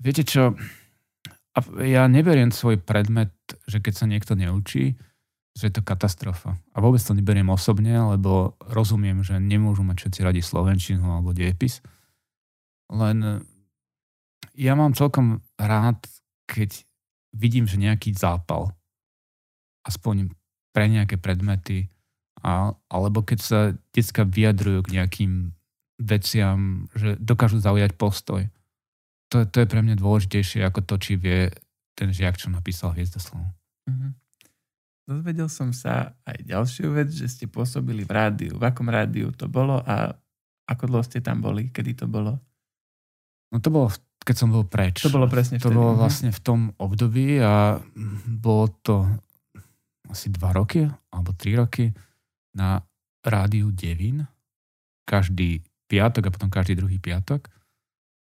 Viete 0.00 0.24
čo, 0.24 0.52
ja 1.80 2.04
neberiem 2.10 2.50
svoj 2.50 2.82
predmet, 2.82 3.32
že 3.64 3.78
keď 3.78 3.94
sa 3.94 4.06
niekto 4.10 4.34
neučí, 4.34 4.98
že 5.54 5.70
je 5.70 5.72
to 5.78 5.86
katastrofa. 5.86 6.58
A 6.74 6.82
vôbec 6.82 6.98
to 6.98 7.14
neberiem 7.14 7.46
osobne, 7.46 7.94
lebo 7.94 8.58
rozumiem, 8.58 9.22
že 9.22 9.38
nemôžu 9.38 9.86
mať 9.86 10.02
všetci 10.02 10.20
radi 10.26 10.42
slovenčinu 10.42 11.06
alebo 11.06 11.30
diepis. 11.30 11.78
Len 12.90 13.46
ja 14.58 14.74
mám 14.74 14.98
celkom 14.98 15.46
rád, 15.54 16.02
keď 16.50 16.82
vidím, 17.30 17.70
že 17.70 17.78
nejaký 17.78 18.18
zápal, 18.18 18.74
aspoň 19.86 20.34
pre 20.74 20.90
nejaké 20.90 21.22
predmety, 21.22 21.93
a, 22.44 22.76
alebo 22.92 23.24
keď 23.24 23.38
sa 23.40 23.60
decka 23.96 24.28
vyjadrujú 24.28 24.84
k 24.84 24.92
nejakým 25.00 25.32
veciam, 25.96 26.84
že 26.92 27.16
dokážu 27.16 27.56
zaujať 27.64 27.96
postoj. 27.96 28.44
To, 29.32 29.48
to 29.48 29.64
je 29.64 29.70
pre 29.70 29.80
mňa 29.80 29.96
dôležitejšie 29.96 30.60
ako 30.68 30.84
to, 30.84 30.94
či 31.00 31.12
vie 31.16 31.48
ten 31.96 32.12
žiak, 32.12 32.36
čo 32.36 32.52
napísal 32.52 32.92
Hviezdoslov. 32.92 33.40
Mm-hmm. 33.88 34.10
Dozvedel 35.04 35.48
som 35.48 35.72
sa 35.72 36.16
aj 36.28 36.38
ďalšiu 36.44 36.92
vec, 36.92 37.08
že 37.12 37.28
ste 37.28 37.44
pôsobili 37.48 38.04
v 38.04 38.12
rádiu. 38.12 38.52
V 38.56 38.64
akom 38.64 38.88
rádiu 38.88 39.32
to 39.32 39.48
bolo 39.48 39.80
a 39.84 40.12
ako 40.64 40.84
dlho 40.88 41.04
ste 41.04 41.20
tam 41.20 41.44
boli? 41.44 41.68
Kedy 41.68 42.04
to 42.04 42.06
bolo? 42.08 42.40
No 43.52 43.60
to 43.60 43.68
bolo, 43.68 43.92
keď 44.24 44.36
som 44.36 44.48
bol 44.48 44.64
preč. 44.64 45.04
To 45.04 45.12
bolo 45.12 45.28
presne 45.28 45.60
vtedy. 45.60 45.68
To 45.68 45.76
bolo 45.76 45.92
mhm. 45.96 45.98
vlastne 46.00 46.30
v 46.32 46.40
tom 46.40 46.60
období 46.76 47.40
a 47.40 47.80
bolo 48.28 48.68
to 48.84 49.04
asi 50.08 50.28
dva 50.28 50.52
roky 50.52 50.84
alebo 51.12 51.32
tri 51.32 51.56
roky 51.56 51.88
na 52.54 52.86
rádiu 53.26 53.74
Devin 53.74 54.24
každý 55.04 55.60
piatok 55.90 56.30
a 56.30 56.34
potom 56.34 56.48
každý 56.48 56.78
druhý 56.78 56.96
piatok. 57.02 57.50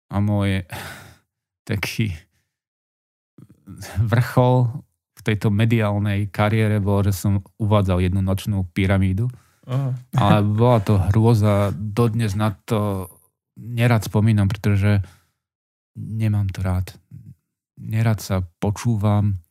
A 0.09 0.17
môj 0.23 0.65
taký 1.69 2.15
vrchol 3.99 4.85
v 5.15 5.21
tejto 5.25 5.49
mediálnej 5.49 6.29
kariére 6.29 6.77
bol, 6.77 7.01
že 7.01 7.15
som 7.15 7.41
uvádzal 7.57 8.03
jednu 8.03 8.21
nočnú 8.21 8.67
pyramídu. 8.75 9.31
Oh. 9.65 9.89
Ale 10.13 10.45
bola 10.45 10.79
to 10.85 11.01
hrôza. 11.09 11.73
Dodnes 11.73 12.37
na 12.37 12.53
to 12.53 13.09
nerad 13.57 14.05
spomínam, 14.05 14.45
pretože 14.45 15.01
nemám 15.97 16.51
to 16.53 16.61
rád. 16.61 16.93
Nerad 17.81 18.21
sa 18.21 18.45
počúvam 18.61 19.41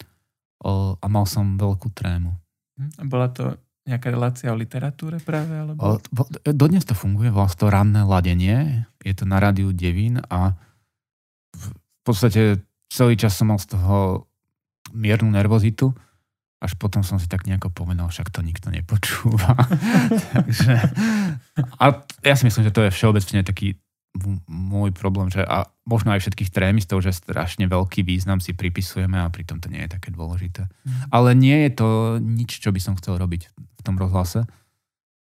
a 0.64 1.06
mal 1.10 1.26
som 1.28 1.60
veľkú 1.60 1.92
trému. 1.92 2.32
Hm, 2.80 3.10
bola 3.10 3.28
to 3.28 3.58
Nejaká 3.84 4.08
relácia 4.08 4.48
o 4.48 4.56
literatúre 4.56 5.20
práve? 5.20 5.52
Alebo... 5.52 6.00
Dodnes 6.48 6.88
to 6.88 6.96
funguje, 6.96 7.28
vlastne 7.28 7.60
to 7.60 7.66
ranné 7.68 8.00
ladenie. 8.00 8.88
Je 9.04 9.12
to 9.12 9.28
na 9.28 9.36
rádiu 9.36 9.76
Devín 9.76 10.24
a 10.32 10.56
v 11.52 11.66
podstate 12.00 12.64
celý 12.88 13.14
čas 13.20 13.36
som 13.36 13.52
mal 13.52 13.60
z 13.60 13.76
toho 13.76 14.24
miernu 14.96 15.28
nervozitu, 15.28 15.92
až 16.64 16.72
potom 16.80 17.04
som 17.04 17.20
si 17.20 17.28
tak 17.28 17.44
nejako 17.44 17.68
povedal, 17.68 18.08
však 18.08 18.32
to 18.32 18.40
nikto 18.40 18.72
nepočúva. 18.72 19.52
Takže, 20.32 20.74
a 21.76 21.84
ja 22.24 22.34
si 22.40 22.48
myslím, 22.48 22.64
že 22.64 22.72
to 22.72 22.88
je 22.88 22.94
všeobecne 22.94 23.44
taký 23.44 23.76
môj 24.46 24.94
problém, 24.94 25.26
že 25.26 25.42
a 25.42 25.66
možno 25.82 26.14
aj 26.14 26.22
všetkých 26.22 26.54
trémistov, 26.54 27.02
že 27.02 27.10
strašne 27.10 27.66
veľký 27.66 28.06
význam 28.06 28.38
si 28.38 28.54
pripisujeme 28.54 29.18
a 29.18 29.26
pritom 29.26 29.58
to 29.58 29.66
nie 29.66 29.82
je 29.84 29.90
také 29.98 30.14
dôležité. 30.14 30.70
Mm. 30.70 31.10
Ale 31.10 31.30
nie 31.34 31.58
je 31.66 31.70
to 31.74 31.88
nič, 32.22 32.62
čo 32.62 32.70
by 32.70 32.78
som 32.78 32.94
chcel 32.94 33.18
robiť 33.18 33.50
tom 33.84 34.00
rozhlase. 34.00 34.48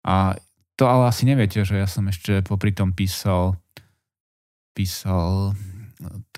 A 0.03 0.35
to 0.75 0.87
ale 0.87 1.11
asi 1.11 1.27
neviete, 1.27 1.63
že 1.63 1.79
ja 1.79 1.87
som 1.87 2.07
ešte 2.11 2.43
popri 2.43 2.75
tom 2.75 2.95
písal 2.95 3.59
písal 4.79 5.59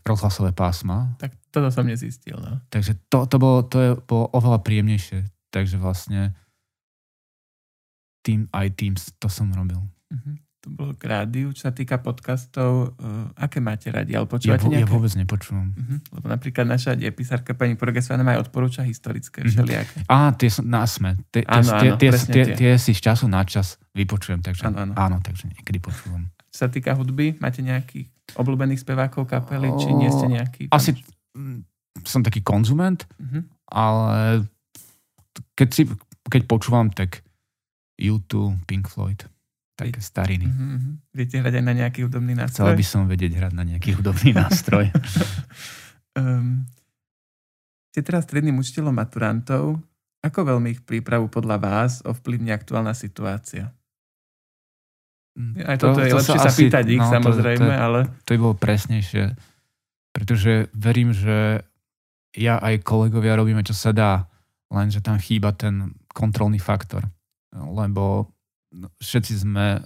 rozhlasové 0.01 0.57
pásma. 0.57 1.13
Tak 1.21 1.37
toto 1.53 1.69
som 1.69 1.85
nezistil. 1.85 2.41
No. 2.41 2.65
Takže 2.73 2.97
to, 3.13 3.29
to, 3.29 3.37
bolo, 3.37 3.61
to 3.69 3.77
je, 3.77 3.91
bolo 4.09 4.33
oveľa 4.33 4.65
príjemnejšie. 4.65 5.29
Takže 5.53 5.77
vlastne 5.77 6.33
tým 8.25 8.49
aj 8.57 8.67
tým 8.81 8.97
to 8.97 9.29
som 9.29 9.53
robil. 9.53 9.81
Uh-huh. 10.09 10.35
To 10.61 10.69
bolo 10.69 10.93
k 10.93 11.09
rádiu, 11.09 11.57
čo 11.57 11.65
sa 11.65 11.73
týka 11.73 12.05
podcastov. 12.05 12.93
Uh, 13.01 13.33
aké 13.33 13.65
máte 13.65 13.89
radi? 13.89 14.13
Ale 14.13 14.29
počúvate 14.29 14.69
ja, 14.69 14.77
nejaké? 14.77 14.85
ja 14.85 14.93
vôbec 14.93 15.13
nepočúvam. 15.17 15.73
Uh-huh. 15.73 15.97
Lebo 16.21 16.27
napríklad 16.29 16.69
naša 16.69 17.01
písarka 17.17 17.57
pani 17.57 17.81
Progresová 17.81 18.21
nám 18.21 18.37
aj 18.37 18.45
odporúča 18.45 18.85
historické 18.85 19.41
uh-huh. 19.41 19.57
všelijaké. 19.57 20.05
Á, 20.05 20.37
tie 20.37 20.53
sú 20.53 20.61
na 20.61 20.85
sme. 20.85 21.17
Tie, 21.33 21.41
áno, 21.49 21.65
tie, 21.65 21.89
áno, 21.89 21.97
tie, 21.97 22.11
tie, 22.13 22.45
tie, 22.53 22.71
si 22.77 22.93
z 22.93 23.01
času 23.01 23.25
na 23.25 23.41
čas 23.49 23.81
vypočujem. 23.97 24.45
Takže, 24.45 24.69
áno, 24.69 24.85
áno. 24.85 24.93
áno, 25.01 25.17
takže 25.25 25.49
niekedy 25.49 25.81
počúvam. 25.81 26.29
Čo 26.53 26.57
sa 26.65 26.69
týka 26.69 26.93
hudby, 26.93 27.41
máte 27.41 27.65
nejakých 27.65 28.13
obľúbených 28.37 28.85
spevákov 28.85 29.33
kapely, 29.33 29.73
či 29.81 29.89
nie 29.97 30.13
ste 30.13 30.29
nejaký? 30.29 30.63
Asi 30.77 30.93
m, 31.33 31.65
som 32.05 32.21
taký 32.21 32.45
konzument, 32.45 33.09
uh-huh. 33.17 33.49
ale 33.73 34.45
keď, 35.57 35.69
si, 35.73 35.83
keď 36.29 36.43
počúvam, 36.45 36.93
tak 36.93 37.25
YouTube, 37.97 38.61
Pink 38.69 38.93
Floyd, 38.93 39.25
také 39.81 40.01
stariny. 40.05 40.47
Uh-huh. 40.47 41.01
Viete 41.17 41.41
hrať 41.41 41.55
aj 41.57 41.65
na 41.65 41.75
nejaký 41.75 42.05
hudobný 42.05 42.37
nástroj? 42.37 42.69
Chcel 42.69 42.81
by 42.81 42.87
som 42.87 43.03
vedieť 43.09 43.33
hrať 43.41 43.53
na 43.57 43.65
nejaký 43.65 43.97
hudobný 43.97 44.37
nástroj. 44.37 44.93
um, 46.21 46.69
ste 47.91 48.01
teraz 48.05 48.29
stredným 48.29 48.61
učiteľom 48.61 48.93
maturantov. 48.93 49.81
Ako 50.21 50.45
veľmi 50.45 50.77
ich 50.77 50.81
prípravu 50.85 51.33
podľa 51.33 51.57
vás 51.57 51.93
ovplyvní 52.05 52.53
aktuálna 52.53 52.93
situácia? 52.93 53.73
Mm, 55.33 55.65
aj 55.65 55.77
toto 55.81 55.99
to, 55.99 56.05
je 56.05 56.13
to 56.13 56.19
lepšie 56.21 56.39
sa, 56.39 56.51
sa 56.51 56.53
pýtať 56.53 56.85
ich, 56.93 57.01
no, 57.01 57.09
samozrejme, 57.09 57.65
to, 57.65 57.73
to, 57.73 57.81
ale... 57.81 58.01
To 58.27 58.31
by 58.37 58.39
bolo 58.39 58.57
presnejšie, 58.59 59.25
pretože 60.13 60.53
verím, 60.77 61.17
že 61.17 61.65
ja 62.37 62.61
aj 62.61 62.85
kolegovia 62.85 63.39
robíme, 63.39 63.65
čo 63.65 63.73
sa 63.73 63.91
dá, 63.97 64.29
lenže 64.69 65.01
tam 65.01 65.17
chýba 65.17 65.57
ten 65.57 65.95
kontrolný 66.13 66.61
faktor. 66.61 67.07
Lebo 67.51 68.31
všetci 68.73 69.33
sme 69.47 69.67
e, 69.79 69.81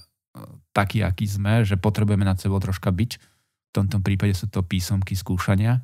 takí, 0.76 1.00
akí 1.00 1.24
sme, 1.24 1.64
že 1.64 1.80
potrebujeme 1.80 2.24
nad 2.24 2.36
sebou 2.40 2.60
troška 2.60 2.92
byť. 2.92 3.12
V 3.18 3.70
tomto 3.72 3.98
prípade 4.04 4.36
sú 4.36 4.46
to 4.48 4.62
písomky 4.62 5.18
skúšania. 5.18 5.82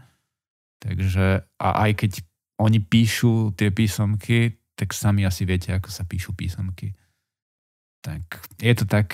Takže 0.80 1.44
a 1.60 1.68
aj 1.88 1.90
keď 2.04 2.12
oni 2.60 2.80
píšu 2.80 3.56
tie 3.56 3.72
písomky, 3.72 4.60
tak 4.76 4.96
sami 4.96 5.24
asi 5.28 5.44
viete, 5.44 5.72
ako 5.72 5.92
sa 5.92 6.08
píšu 6.08 6.32
písomky 6.32 6.96
tak 8.00 8.24
je 8.58 8.74
to 8.74 8.84
tak, 8.88 9.12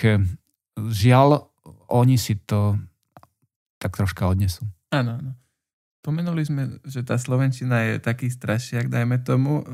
žiaľ, 0.79 1.51
oni 1.91 2.17
si 2.19 2.39
to 2.39 2.79
tak 3.83 3.99
troška 3.99 4.31
odnesú. 4.31 4.65
Áno, 4.95 5.19
áno. 5.19 5.33
Pomenuli 6.07 6.47
sme, 6.47 6.79
že 6.87 7.03
tá 7.03 7.19
Slovenčina 7.19 7.83
je 7.83 7.95
taký 7.99 8.31
strašiak, 8.31 8.87
dajme 8.87 9.19
tomu. 9.27 9.67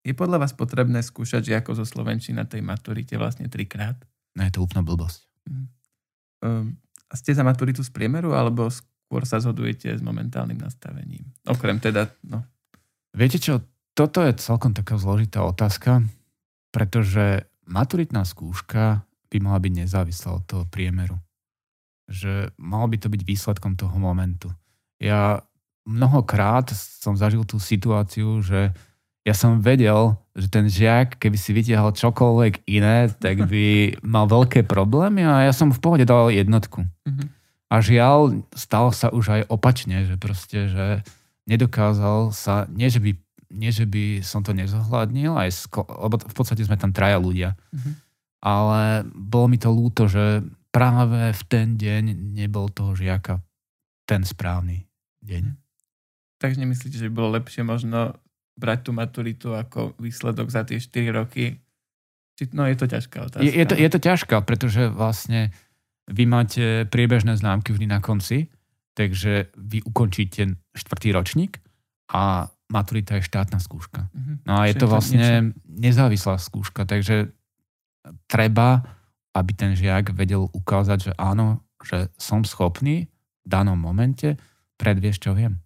Je 0.00 0.16
podľa 0.16 0.40
vás 0.40 0.56
potrebné 0.56 1.04
skúšať 1.04 1.52
žiakov 1.52 1.76
zo 1.76 1.84
Slovenčiny 1.84 2.40
na 2.40 2.48
tej 2.48 2.64
maturite 2.64 3.20
vlastne 3.20 3.52
trikrát? 3.52 4.00
No 4.32 4.46
je 4.46 4.52
to 4.52 4.64
úplná 4.64 4.80
blbosť. 4.80 5.28
A 7.10 7.12
ste 7.18 7.36
za 7.36 7.44
maturitu 7.44 7.84
z 7.84 7.92
priemeru, 7.92 8.32
alebo 8.32 8.72
skôr 8.72 9.28
sa 9.28 9.42
zhodujete 9.42 9.92
s 9.92 10.00
momentálnym 10.00 10.56
nastavením? 10.56 11.28
Okrem 11.44 11.76
teda, 11.82 12.08
no. 12.24 12.40
Viete 13.12 13.36
čo, 13.42 13.60
toto 13.92 14.22
je 14.24 14.32
celkom 14.38 14.72
taká 14.72 14.96
zložitá 14.96 15.44
otázka, 15.44 16.06
pretože 16.70 17.44
maturitná 17.66 18.22
skúška 18.24 19.04
by 19.28 19.36
mala 19.42 19.58
byť 19.60 19.72
nezávislá 19.84 20.30
od 20.38 20.44
toho 20.46 20.64
priemeru. 20.70 21.18
Že 22.08 22.54
malo 22.56 22.86
by 22.88 22.96
to 23.02 23.12
byť 23.12 23.22
výsledkom 23.26 23.76
toho 23.76 23.94
momentu. 24.00 24.48
Ja 24.96 25.42
mnohokrát 25.84 26.70
som 26.72 27.18
zažil 27.18 27.42
tú 27.44 27.58
situáciu, 27.58 28.40
že 28.40 28.72
ja 29.30 29.34
som 29.38 29.62
vedel, 29.62 30.18
že 30.34 30.50
ten 30.50 30.66
žiak, 30.66 31.22
keby 31.22 31.38
si 31.38 31.54
vytiahol 31.54 31.94
čokoľvek 31.94 32.66
iné, 32.66 33.06
tak 33.14 33.46
by 33.46 33.94
mal 34.02 34.26
veľké 34.26 34.66
problémy 34.66 35.22
a 35.22 35.46
ja 35.46 35.54
som 35.54 35.70
v 35.70 35.78
pohode 35.78 36.02
dal 36.02 36.34
jednotku. 36.34 36.82
Mm-hmm. 36.82 37.26
A 37.70 37.74
žiaľ, 37.78 38.42
stalo 38.58 38.90
sa 38.90 39.14
už 39.14 39.30
aj 39.30 39.42
opačne, 39.46 40.02
že 40.02 40.18
proste, 40.18 40.66
že 40.66 41.06
nedokázal 41.46 42.34
sa, 42.34 42.66
nie 42.74 42.90
že 42.90 42.98
by 42.98 43.14
nie, 43.50 43.74
že 43.74 43.82
by 43.82 44.22
som 44.22 44.46
to 44.46 44.54
nezohľadnil, 44.54 45.34
aj 45.34 45.66
sko- 45.66 45.86
lebo 45.86 46.22
v 46.22 46.34
podstate 46.34 46.62
sme 46.62 46.78
tam 46.78 46.94
traja 46.94 47.18
ľudia. 47.18 47.58
Mm-hmm. 47.74 47.94
Ale 48.46 49.10
bolo 49.10 49.46
mi 49.50 49.58
to 49.58 49.74
ľúto, 49.74 50.06
že 50.06 50.46
práve 50.70 51.34
v 51.34 51.42
ten 51.50 51.74
deň 51.74 52.34
nebol 52.34 52.70
toho 52.70 52.94
žiaka 52.94 53.42
ten 54.06 54.22
správny 54.22 54.86
deň. 55.26 55.42
Mm. 55.50 55.58
Takže 56.40 56.56
nemyslíte, 56.62 56.96
že 56.96 57.06
by 57.10 57.14
bolo 57.14 57.36
lepšie 57.36 57.66
možno 57.66 58.16
brať 58.60 58.78
tú 58.84 58.90
maturitu 58.92 59.56
ako 59.56 59.96
výsledok 59.96 60.52
za 60.52 60.68
tie 60.68 60.76
4 60.76 61.16
roky? 61.16 61.56
No 62.52 62.68
je 62.68 62.76
to 62.76 62.86
ťažká 62.88 63.18
otázka. 63.24 63.44
Je, 63.44 63.52
je, 63.52 63.66
to, 63.68 63.74
je 63.76 63.88
to 63.88 63.98
ťažká, 64.00 64.36
pretože 64.44 64.92
vlastne 64.92 65.52
vy 66.08 66.24
máte 66.28 66.84
priebežné 66.88 67.36
známky 67.36 67.72
vždy 67.72 67.86
na 67.88 68.00
konci, 68.00 68.52
takže 68.96 69.52
vy 69.56 69.84
ukončíte 69.84 70.56
štvrtý 70.76 71.12
ročník 71.12 71.60
a 72.12 72.48
maturita 72.70 73.18
je 73.18 73.26
štátna 73.26 73.58
skúška. 73.60 74.08
Mm-hmm. 74.12 74.36
No 74.46 74.52
a 74.56 74.62
je 74.70 74.74
to 74.78 74.86
vlastne 74.86 75.52
nezávislá 75.66 76.38
skúška, 76.38 76.86
takže 76.86 77.34
treba, 78.30 78.82
aby 79.34 79.50
ten 79.52 79.72
žiak 79.74 80.14
vedel 80.14 80.46
ukázať, 80.50 80.98
že 81.10 81.12
áno, 81.18 81.60
že 81.82 82.08
som 82.16 82.46
schopný 82.46 83.10
v 83.44 83.46
danom 83.46 83.76
momente 83.76 84.38
predviesť, 84.80 85.20
čo 85.28 85.32
viem. 85.36 85.60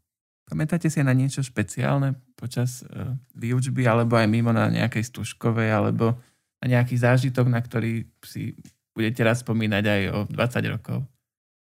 Pamätáte 0.45 0.93
si 0.93 1.01
na 1.01 1.17
niečo 1.17 1.41
špeciálne 1.41 2.19
počas 2.35 2.83
uh, 2.85 3.15
výučby, 3.35 3.87
alebo 3.87 4.19
aj 4.19 4.29
mimo 4.29 4.51
na 4.51 4.69
nejakej 4.71 5.07
stužkovej, 5.11 5.71
alebo 5.71 6.19
na 6.63 6.67
nejaký 6.79 6.99
zážitok, 6.99 7.47
na 7.49 7.61
ktorý 7.63 8.07
si 8.23 8.59
budete 8.95 9.23
raz 9.27 9.43
spomínať 9.43 9.85
aj 9.85 10.03
o 10.15 10.19
20 10.31 10.75
rokov? 10.75 10.99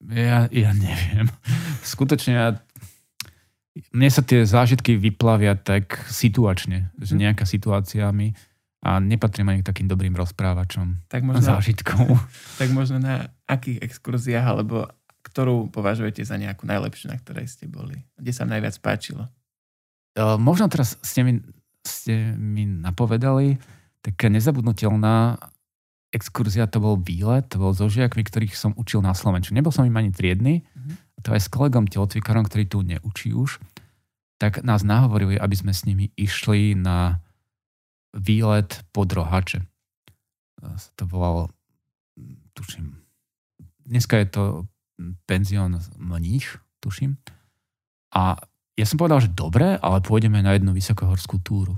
Ja, 0.10 0.50
ja 0.50 0.72
neviem. 0.74 1.30
Skutočne 1.94 2.34
ja 2.34 2.48
mne 3.96 4.10
sa 4.12 4.20
tie 4.20 4.44
zážitky 4.44 5.00
vyplavia 5.00 5.56
tak 5.56 5.96
situačne, 6.12 6.92
že 7.00 7.16
mhm. 7.16 7.20
nejaká 7.24 7.46
situácia 7.48 8.12
mi 8.12 8.36
a 8.82 8.98
nepatrím 8.98 9.54
ani 9.54 9.62
k 9.62 9.70
takým 9.70 9.88
dobrým 9.88 10.18
rozprávačom 10.18 11.06
tak 11.06 11.22
možno, 11.22 11.46
zážitkov. 11.46 12.18
Tak 12.60 12.74
možno 12.74 12.98
na 12.98 13.30
akých 13.46 13.86
exkurziách 13.86 14.46
alebo 14.58 14.90
ktorú 15.22 15.70
považujete 15.70 16.26
za 16.26 16.34
nejakú 16.34 16.66
najlepšiu, 16.66 17.14
na 17.14 17.18
ktorej 17.22 17.46
ste 17.46 17.70
boli? 17.70 18.02
Kde 18.18 18.34
sa 18.34 18.44
najviac 18.50 18.74
páčilo? 18.82 19.30
Uh, 20.12 20.36
možno 20.36 20.68
teraz 20.68 21.00
ste 21.00 21.24
mi, 21.24 21.34
ste 21.86 22.36
mi 22.36 22.68
napovedali, 22.68 23.56
taká 24.04 24.28
nezabudnutelná 24.28 25.40
exkurzia 26.12 26.68
to 26.68 26.84
bol 26.84 27.00
výlet, 27.00 27.48
to 27.48 27.56
bol 27.56 27.72
so 27.72 27.88
žiakmi, 27.88 28.28
ktorých 28.28 28.52
som 28.52 28.76
učil 28.76 29.00
na 29.00 29.16
Slovensku. 29.16 29.56
Nebol 29.56 29.72
som 29.72 29.88
im 29.88 29.96
ani 29.96 30.12
triedny, 30.12 30.68
mm-hmm 30.68 31.12
to 31.22 31.38
aj 31.38 31.42
s 31.46 31.54
kolegom 31.54 31.86
telocvikarom, 31.86 32.50
ktorý 32.50 32.66
tu 32.66 32.82
neučí 32.82 33.32
už, 33.32 33.62
tak 34.42 34.66
nás 34.66 34.82
nahovorili, 34.82 35.38
aby 35.38 35.54
sme 35.54 35.74
s 35.74 35.86
nimi 35.86 36.10
išli 36.18 36.74
na 36.74 37.22
výlet 38.18 38.82
po 38.90 39.06
Drohače. 39.06 39.62
To 40.98 41.04
volalo, 41.06 41.54
tuším, 42.58 42.98
dneska 43.86 44.18
je 44.18 44.28
to 44.30 44.44
penzión 45.26 45.78
mních, 45.98 46.58
tuším. 46.82 47.18
A 48.14 48.38
ja 48.82 48.90
som 48.90 48.98
povedal, 48.98 49.22
že 49.22 49.30
dobre, 49.30 49.78
ale 49.78 50.02
pôjdeme 50.02 50.42
na 50.42 50.58
jednu 50.58 50.74
vysokohorskú 50.74 51.38
túru. 51.46 51.78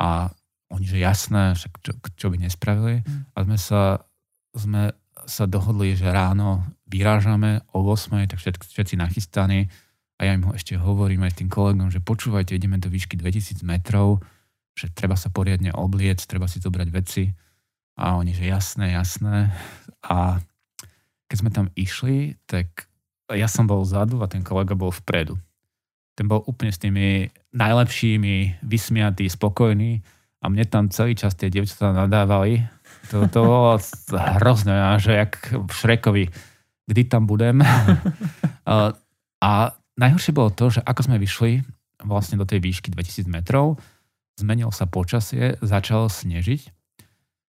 A 0.00 0.32
oni, 0.72 0.88
že 0.88 1.04
jasné, 1.04 1.52
však 1.52 1.72
čo, 1.84 1.92
čo 2.16 2.26
by 2.32 2.40
nespravili. 2.40 3.04
Mm. 3.04 3.28
A 3.36 3.38
sme 3.44 3.58
sa, 3.60 3.82
sme 4.56 4.96
sa 5.28 5.44
dohodli, 5.44 5.92
že 5.92 6.08
ráno 6.08 6.64
vyrážame 6.88 7.60
o 7.76 7.84
8, 7.84 8.24
tak 8.24 8.40
všetci, 8.40 8.72
všetci 8.72 8.94
nachystaní 8.96 9.68
a 10.16 10.28
ja 10.28 10.32
im 10.32 10.44
ho 10.48 10.52
ešte 10.56 10.78
hovorím 10.78 11.26
aj 11.26 11.42
tým 11.42 11.50
kolegom, 11.52 11.92
že 11.92 11.98
počúvajte, 11.98 12.56
ideme 12.56 12.78
do 12.78 12.86
výšky 12.86 13.18
2000 13.18 13.64
metrov, 13.66 14.22
že 14.72 14.88
treba 14.92 15.18
sa 15.18 15.28
poriadne 15.28 15.74
obliec, 15.76 16.24
treba 16.24 16.48
si 16.48 16.62
zobrať 16.62 16.88
veci 16.88 17.28
a 18.00 18.16
oni, 18.16 18.32
že 18.32 18.48
jasné, 18.48 18.96
jasné 18.96 19.52
a 20.04 20.40
keď 21.28 21.36
sme 21.36 21.50
tam 21.50 21.66
išli, 21.74 22.36
tak 22.44 22.88
ja 23.32 23.48
som 23.48 23.64
bol 23.64 23.84
vzadu 23.84 24.20
a 24.20 24.28
ten 24.28 24.44
kolega 24.44 24.76
bol 24.76 24.92
vpredu. 24.92 25.40
Ten 26.12 26.28
bol 26.28 26.44
úplne 26.44 26.72
s 26.72 26.82
tými 26.82 27.32
najlepšími, 27.56 28.64
vysmiatý, 28.64 29.28
spokojný 29.32 30.04
a 30.42 30.44
mne 30.50 30.64
tam 30.68 30.92
celý 30.92 31.16
čas 31.16 31.38
tie 31.38 31.48
dievčatá 31.48 31.94
nadávali, 31.94 32.66
to, 33.10 33.26
to 33.28 33.40
bolo 33.42 33.78
hrozné, 34.38 34.74
a 34.74 34.98
že 35.00 35.16
jak 35.16 35.32
v 35.52 35.70
Šrekovi, 35.72 36.24
kdy 36.86 37.02
tam 37.08 37.26
budem. 37.26 37.62
a 39.46 39.50
najhoršie 39.98 40.32
bolo 40.34 40.50
to, 40.54 40.70
že 40.70 40.80
ako 40.84 41.00
sme 41.10 41.16
vyšli 41.18 41.62
vlastne 42.02 42.38
do 42.38 42.46
tej 42.46 42.62
výšky 42.62 42.90
2000 42.90 43.26
metrov, 43.30 43.78
zmenilo 44.38 44.74
sa 44.74 44.86
počasie, 44.86 45.58
začalo 45.62 46.10
snežiť. 46.10 46.62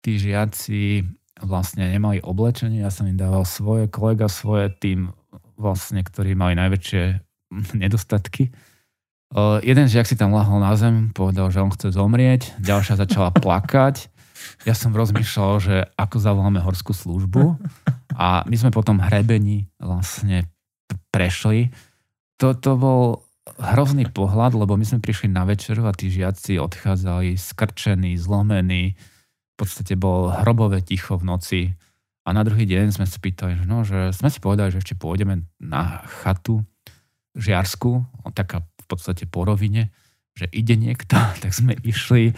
Tí 0.03 0.13
žiaci 0.19 1.07
vlastne 1.43 1.91
nemali 1.91 2.23
oblečenie, 2.23 2.83
ja 2.83 2.91
som 2.91 3.07
im 3.07 3.19
dával 3.19 3.47
svoje, 3.47 3.87
kolega 3.87 4.27
svoje, 4.27 4.71
tým 4.75 5.15
vlastne, 5.59 6.03
ktorí 6.03 6.35
mali 6.35 6.59
najväčšie 6.59 7.23
nedostatky. 7.77 8.51
Uh, 9.33 9.65
jeden 9.65 9.89
žiak 9.89 10.05
si 10.05 10.13
tam 10.13 10.37
lahol 10.37 10.61
na 10.61 10.77
zem, 10.77 11.09
povedal, 11.09 11.49
že 11.49 11.65
on 11.65 11.73
chce 11.73 11.97
zomrieť, 11.97 12.53
ďalšia 12.61 13.01
začala 13.01 13.33
plakať. 13.45 14.13
Ja 14.69 14.77
som 14.77 14.93
rozmýšľal, 14.93 15.53
že 15.63 15.77
ako 15.97 16.17
zavoláme 16.21 16.61
horskú 16.61 16.93
službu 16.93 17.57
a 18.19 18.45
my 18.45 18.57
sme 18.59 18.75
potom 18.75 19.01
hrebení 19.01 19.71
vlastne 19.79 20.51
prešli. 21.15 21.73
To, 22.43 22.53
to 22.53 22.75
bol 22.77 23.25
hrozný 23.59 24.11
pohľad, 24.11 24.55
lebo 24.55 24.75
my 24.75 24.85
sme 24.87 25.03
prišli 25.03 25.31
na 25.31 25.47
večeru 25.47 25.87
a 25.87 25.97
tí 25.97 26.11
žiaci 26.11 26.59
odchádzali 26.59 27.39
skrčení, 27.39 28.19
zlomení. 28.19 28.99
V 28.99 29.55
podstate 29.57 29.95
bol 29.95 30.31
hrobové 30.31 30.83
ticho 30.83 31.19
v 31.19 31.27
noci. 31.27 31.61
A 32.23 32.31
na 32.31 32.47
druhý 32.47 32.67
deň 32.67 32.95
sme 32.95 33.07
si 33.07 33.19
pýtali, 33.19 33.59
že, 33.59 33.65
no, 33.67 33.83
že 33.83 34.15
sme 34.15 34.31
si 34.31 34.39
povedali, 34.39 34.71
že 34.71 34.79
ešte 34.79 34.95
pôjdeme 34.95 35.43
na 35.59 36.07
chatu 36.07 36.63
žiarsku, 37.37 38.05
taká 38.37 38.65
podstate 38.93 39.25
po 39.25 39.49
rovine, 39.49 39.89
že 40.37 40.53
ide 40.53 40.77
niekto, 40.77 41.17
tak 41.43 41.57
sme 41.57 41.73
išli 41.81 42.37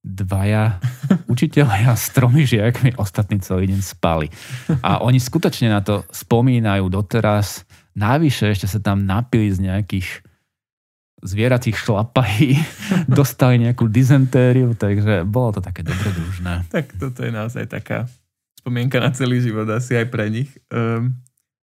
dvaja 0.00 0.80
učiteľia 1.28 1.92
s 1.92 2.14
tromi 2.14 2.48
žiakmi, 2.48 2.96
ostatní 2.96 3.42
celý 3.42 3.68
deň 3.68 3.80
spali. 3.84 4.32
A 4.80 5.02
oni 5.04 5.20
skutočne 5.20 5.68
na 5.68 5.84
to 5.84 6.08
spomínajú 6.08 6.88
doteraz. 6.88 7.68
Navyše 7.92 8.48
ešte 8.48 8.64
sa 8.70 8.80
tam 8.80 9.04
napili 9.04 9.52
z 9.52 9.68
nejakých 9.68 10.24
zvieracích 11.20 11.76
šlapají, 11.76 12.56
dostali 13.20 13.60
nejakú 13.60 13.92
dizentériu, 13.92 14.72
takže 14.72 15.28
bolo 15.28 15.58
to 15.58 15.60
také 15.60 15.84
dobrodružné. 15.84 16.64
Tak 16.72 16.96
toto 16.96 17.20
je 17.20 17.28
naozaj 17.34 17.68
taká 17.68 18.08
spomienka 18.56 18.96
na 19.04 19.12
celý 19.12 19.44
život 19.44 19.68
asi 19.68 20.00
aj 20.00 20.06
pre 20.08 20.32
nich. 20.32 20.48
Um, 20.72 21.20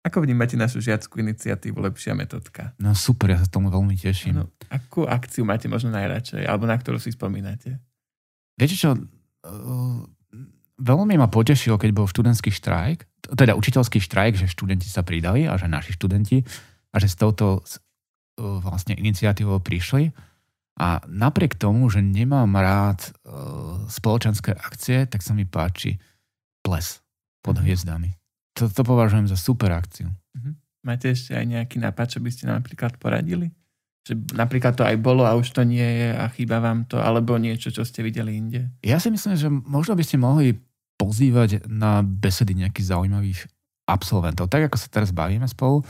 ako 0.06 0.22
vnímate 0.22 0.54
našu 0.54 0.86
žiackú 0.86 1.18
iniciatívu 1.18 1.82
Lepšia 1.82 2.13
metodka? 2.13 2.78
No 2.78 2.94
super, 2.94 3.34
ja 3.34 3.41
sa 3.41 3.50
tomu 3.50 3.74
veľmi 3.74 3.98
teším. 3.98 4.38
No, 4.38 4.54
akú 4.70 5.10
akciu 5.10 5.41
máte 5.41 5.65
možno 5.65 5.89
najradšej, 5.98 6.46
alebo 6.46 6.70
na 6.70 6.78
ktorú 6.78 7.02
si 7.02 7.10
spomínate? 7.10 7.82
Viete 8.54 8.78
čo, 8.78 8.94
uh, 8.94 10.00
veľmi 10.78 11.18
ma 11.18 11.26
potešilo, 11.26 11.82
keď 11.82 11.89
bol 11.89 12.06
študentský 12.06 12.54
štrajk, 12.54 13.34
teda 13.34 13.58
učiteľský 13.58 13.98
štrajk, 13.98 14.46
že 14.46 14.54
študenti 14.54 14.86
sa 14.86 15.02
pridali 15.02 15.50
a 15.50 15.58
že 15.58 15.65
naši 15.65 15.98
študenti 15.98 16.46
a 16.94 16.96
že 17.02 17.10
s 17.10 17.18
touto 17.18 17.65
uh, 17.65 18.62
vlastne 18.62 18.94
iniciatívou 18.94 19.58
prišli. 19.58 20.13
A 20.78 21.02
napriek 21.10 21.58
tomu, 21.58 21.89
že 21.89 22.06
nemám 22.06 22.54
rád 22.54 23.10
uh, 23.26 23.82
spoločenské 23.89 24.54
akcie, 24.54 25.10
tak 25.10 25.26
sa 25.26 25.34
mi 25.34 25.50
páči 25.50 25.98
ples 26.62 27.02
pod 27.41 27.58
mhm. 27.58 27.63
hviezdami 27.65 28.12
to, 28.56 28.72
to 28.72 28.82
považujem 28.88 29.28
za 29.28 29.36
super 29.36 29.76
akciu. 29.76 30.08
Uh-huh. 30.10 30.56
Máte 30.88 31.12
ešte 31.12 31.36
aj 31.36 31.46
nejaký 31.46 31.78
nápad, 31.84 32.18
čo 32.18 32.20
by 32.24 32.30
ste 32.32 32.48
napríklad 32.48 32.96
poradili? 32.96 33.52
Že 34.08 34.38
napríklad 34.38 34.80
to 34.80 34.86
aj 34.88 34.96
bolo 35.02 35.28
a 35.28 35.36
už 35.36 35.52
to 35.52 35.68
nie 35.68 35.84
je 35.84 36.10
a 36.15 36.26
chýba 36.32 36.63
vám 36.63 36.88
to, 36.88 37.02
alebo 37.02 37.36
niečo, 37.36 37.74
čo 37.74 37.84
ste 37.84 38.06
videli 38.06 38.38
inde? 38.39 38.72
Ja 38.86 39.02
si 39.02 39.12
myslím, 39.12 39.36
že 39.36 39.50
možno 39.52 39.98
by 39.98 40.04
ste 40.06 40.22
mohli 40.22 40.56
pozývať 40.96 41.68
na 41.68 42.00
besedy 42.06 42.56
nejakých 42.56 42.96
zaujímavých 42.96 43.50
absolventov. 43.89 44.48
Tak 44.48 44.72
ako 44.72 44.78
sa 44.80 44.88
teraz 44.88 45.12
bavíme 45.12 45.46
spolu, 45.50 45.84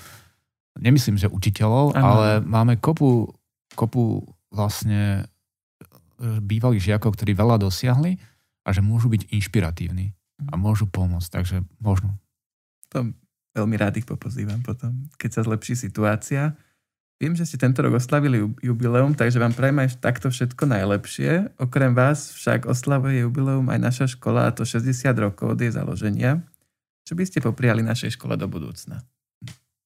nemyslím, 0.80 1.19
že 1.19 1.30
učiteľov, 1.30 1.93
ano. 1.93 2.04
ale 2.04 2.28
máme 2.41 2.80
kopu, 2.82 3.30
kopu 3.78 4.23
vlastne 4.49 5.21
e, 5.21 6.39
bývalých 6.39 6.91
žiakov, 6.91 7.13
ktorí 7.13 7.36
veľa 7.36 7.62
dosiahli 7.62 8.17
a 8.65 8.69
že 8.73 8.82
môžu 8.82 9.12
byť 9.12 9.30
inšpiratívni 9.30 10.15
a 10.49 10.56
mhm. 10.56 10.60
môžu 10.60 10.88
pomôcť. 10.89 11.30
Takže 11.30 11.63
možno 11.78 12.15
to 12.95 13.12
veľmi 13.55 13.75
rád 13.75 13.99
ich 13.99 14.08
popozývam 14.08 14.63
potom, 14.63 15.12
keď 15.19 15.29
sa 15.36 15.41
zlepší 15.43 15.75
situácia. 15.75 16.55
Viem, 17.15 17.31
že 17.31 17.47
ste 17.47 17.55
tento 17.55 17.79
rok 17.79 17.95
oslavili 17.95 18.43
jubileum, 18.60 19.15
takže 19.15 19.39
vám 19.39 19.55
prajem 19.55 19.88
aj 19.88 20.03
takto 20.03 20.27
všetko 20.27 20.67
najlepšie. 20.67 21.55
Okrem 21.60 21.95
vás 21.95 22.36
však 22.36 22.67
oslavuje 22.67 23.23
jubileum 23.23 23.67
aj 23.71 23.79
naša 23.79 24.05
škola, 24.12 24.51
a 24.51 24.55
to 24.55 24.67
60 24.67 25.15
rokov 25.15 25.55
od 25.55 25.60
jej 25.60 25.71
založenia. 25.71 26.43
Čo 27.08 27.15
by 27.15 27.23
ste 27.23 27.39
popriali 27.39 27.79
našej 27.79 28.19
škole 28.19 28.36
do 28.36 28.51
budúcna? 28.51 28.99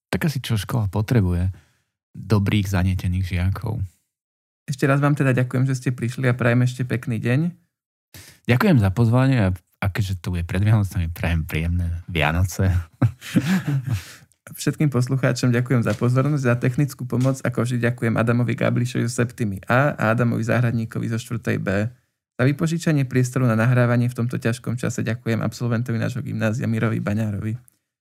Tak 0.10 0.26
asi 0.26 0.41
čo 0.41 0.58
škola 0.58 0.89
potrebuje? 0.89 1.54
Dobrých, 2.17 2.65
zanietených 2.65 3.38
žiakov. 3.38 3.78
Ešte 4.65 4.89
raz 4.89 4.98
vám 4.98 5.13
teda 5.13 5.30
ďakujem, 5.38 5.69
že 5.69 5.78
ste 5.78 5.89
prišli 5.93 6.26
a 6.26 6.34
prajem 6.34 6.65
ešte 6.65 6.82
pekný 6.82 7.22
deň. 7.22 7.54
Ďakujem 8.50 8.78
za 8.82 8.89
pozvanie 8.89 9.38
a 9.38 9.54
a 9.80 9.86
keďže 9.88 10.20
to 10.20 10.36
bude 10.36 10.44
pred 10.44 10.60
Vianocami, 10.60 11.08
prajem 11.08 11.48
príjemné 11.48 12.04
Vianoce. 12.12 12.68
Všetkým 14.60 14.92
poslucháčom 14.92 15.56
ďakujem 15.56 15.86
za 15.86 15.94
pozornosť, 15.96 16.44
za 16.44 16.56
technickú 16.60 17.08
pomoc. 17.08 17.39
Ako 17.46 17.63
vždy 17.63 17.88
ďakujem 17.88 18.18
Adamovi 18.18 18.60
Gablišovi 18.60 19.06
zo 19.08 19.24
Septimy 19.24 19.62
A 19.70 19.96
a 19.96 20.12
Adamovi 20.12 20.42
Záhradníkovi 20.44 21.08
zo 21.15 21.22
4. 21.22 21.62
B. 21.62 21.88
Za 22.39 22.44
vypožičanie 22.44 23.06
priestoru 23.06 23.46
na 23.46 23.56
nahrávanie 23.56 24.10
v 24.10 24.18
tomto 24.20 24.42
ťažkom 24.42 24.76
čase 24.76 25.06
ďakujem 25.06 25.39
absolventovi 25.39 26.02
nášho 26.02 26.26
gymnázia 26.26 26.65
Mirovi 26.65 27.00
Baňárovi. 27.00 27.56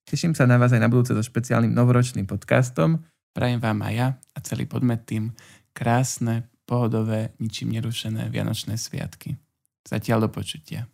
Teším 0.09 0.33
sa 0.33 0.49
na 0.49 0.57
vás 0.57 0.73
aj 0.73 0.83
na 0.83 0.89
budúce 0.89 1.13
so 1.13 1.21
špeciálnym 1.21 1.71
novoročným 1.75 2.25
podcastom. 2.25 3.05
Prajem 3.37 3.61
vám 3.61 3.85
aj 3.85 3.95
ja 3.95 4.09
a 4.35 4.39
celý 4.41 4.65
podmet 4.65 5.05
tým 5.05 5.37
krásne, 5.77 6.49
pohodové, 6.65 7.37
ničím 7.39 7.77
nerušené 7.77 8.33
Vianočné 8.33 8.81
sviatky. 8.81 9.37
Zatiaľ 9.85 10.27
do 10.27 10.31
počutia. 10.33 10.89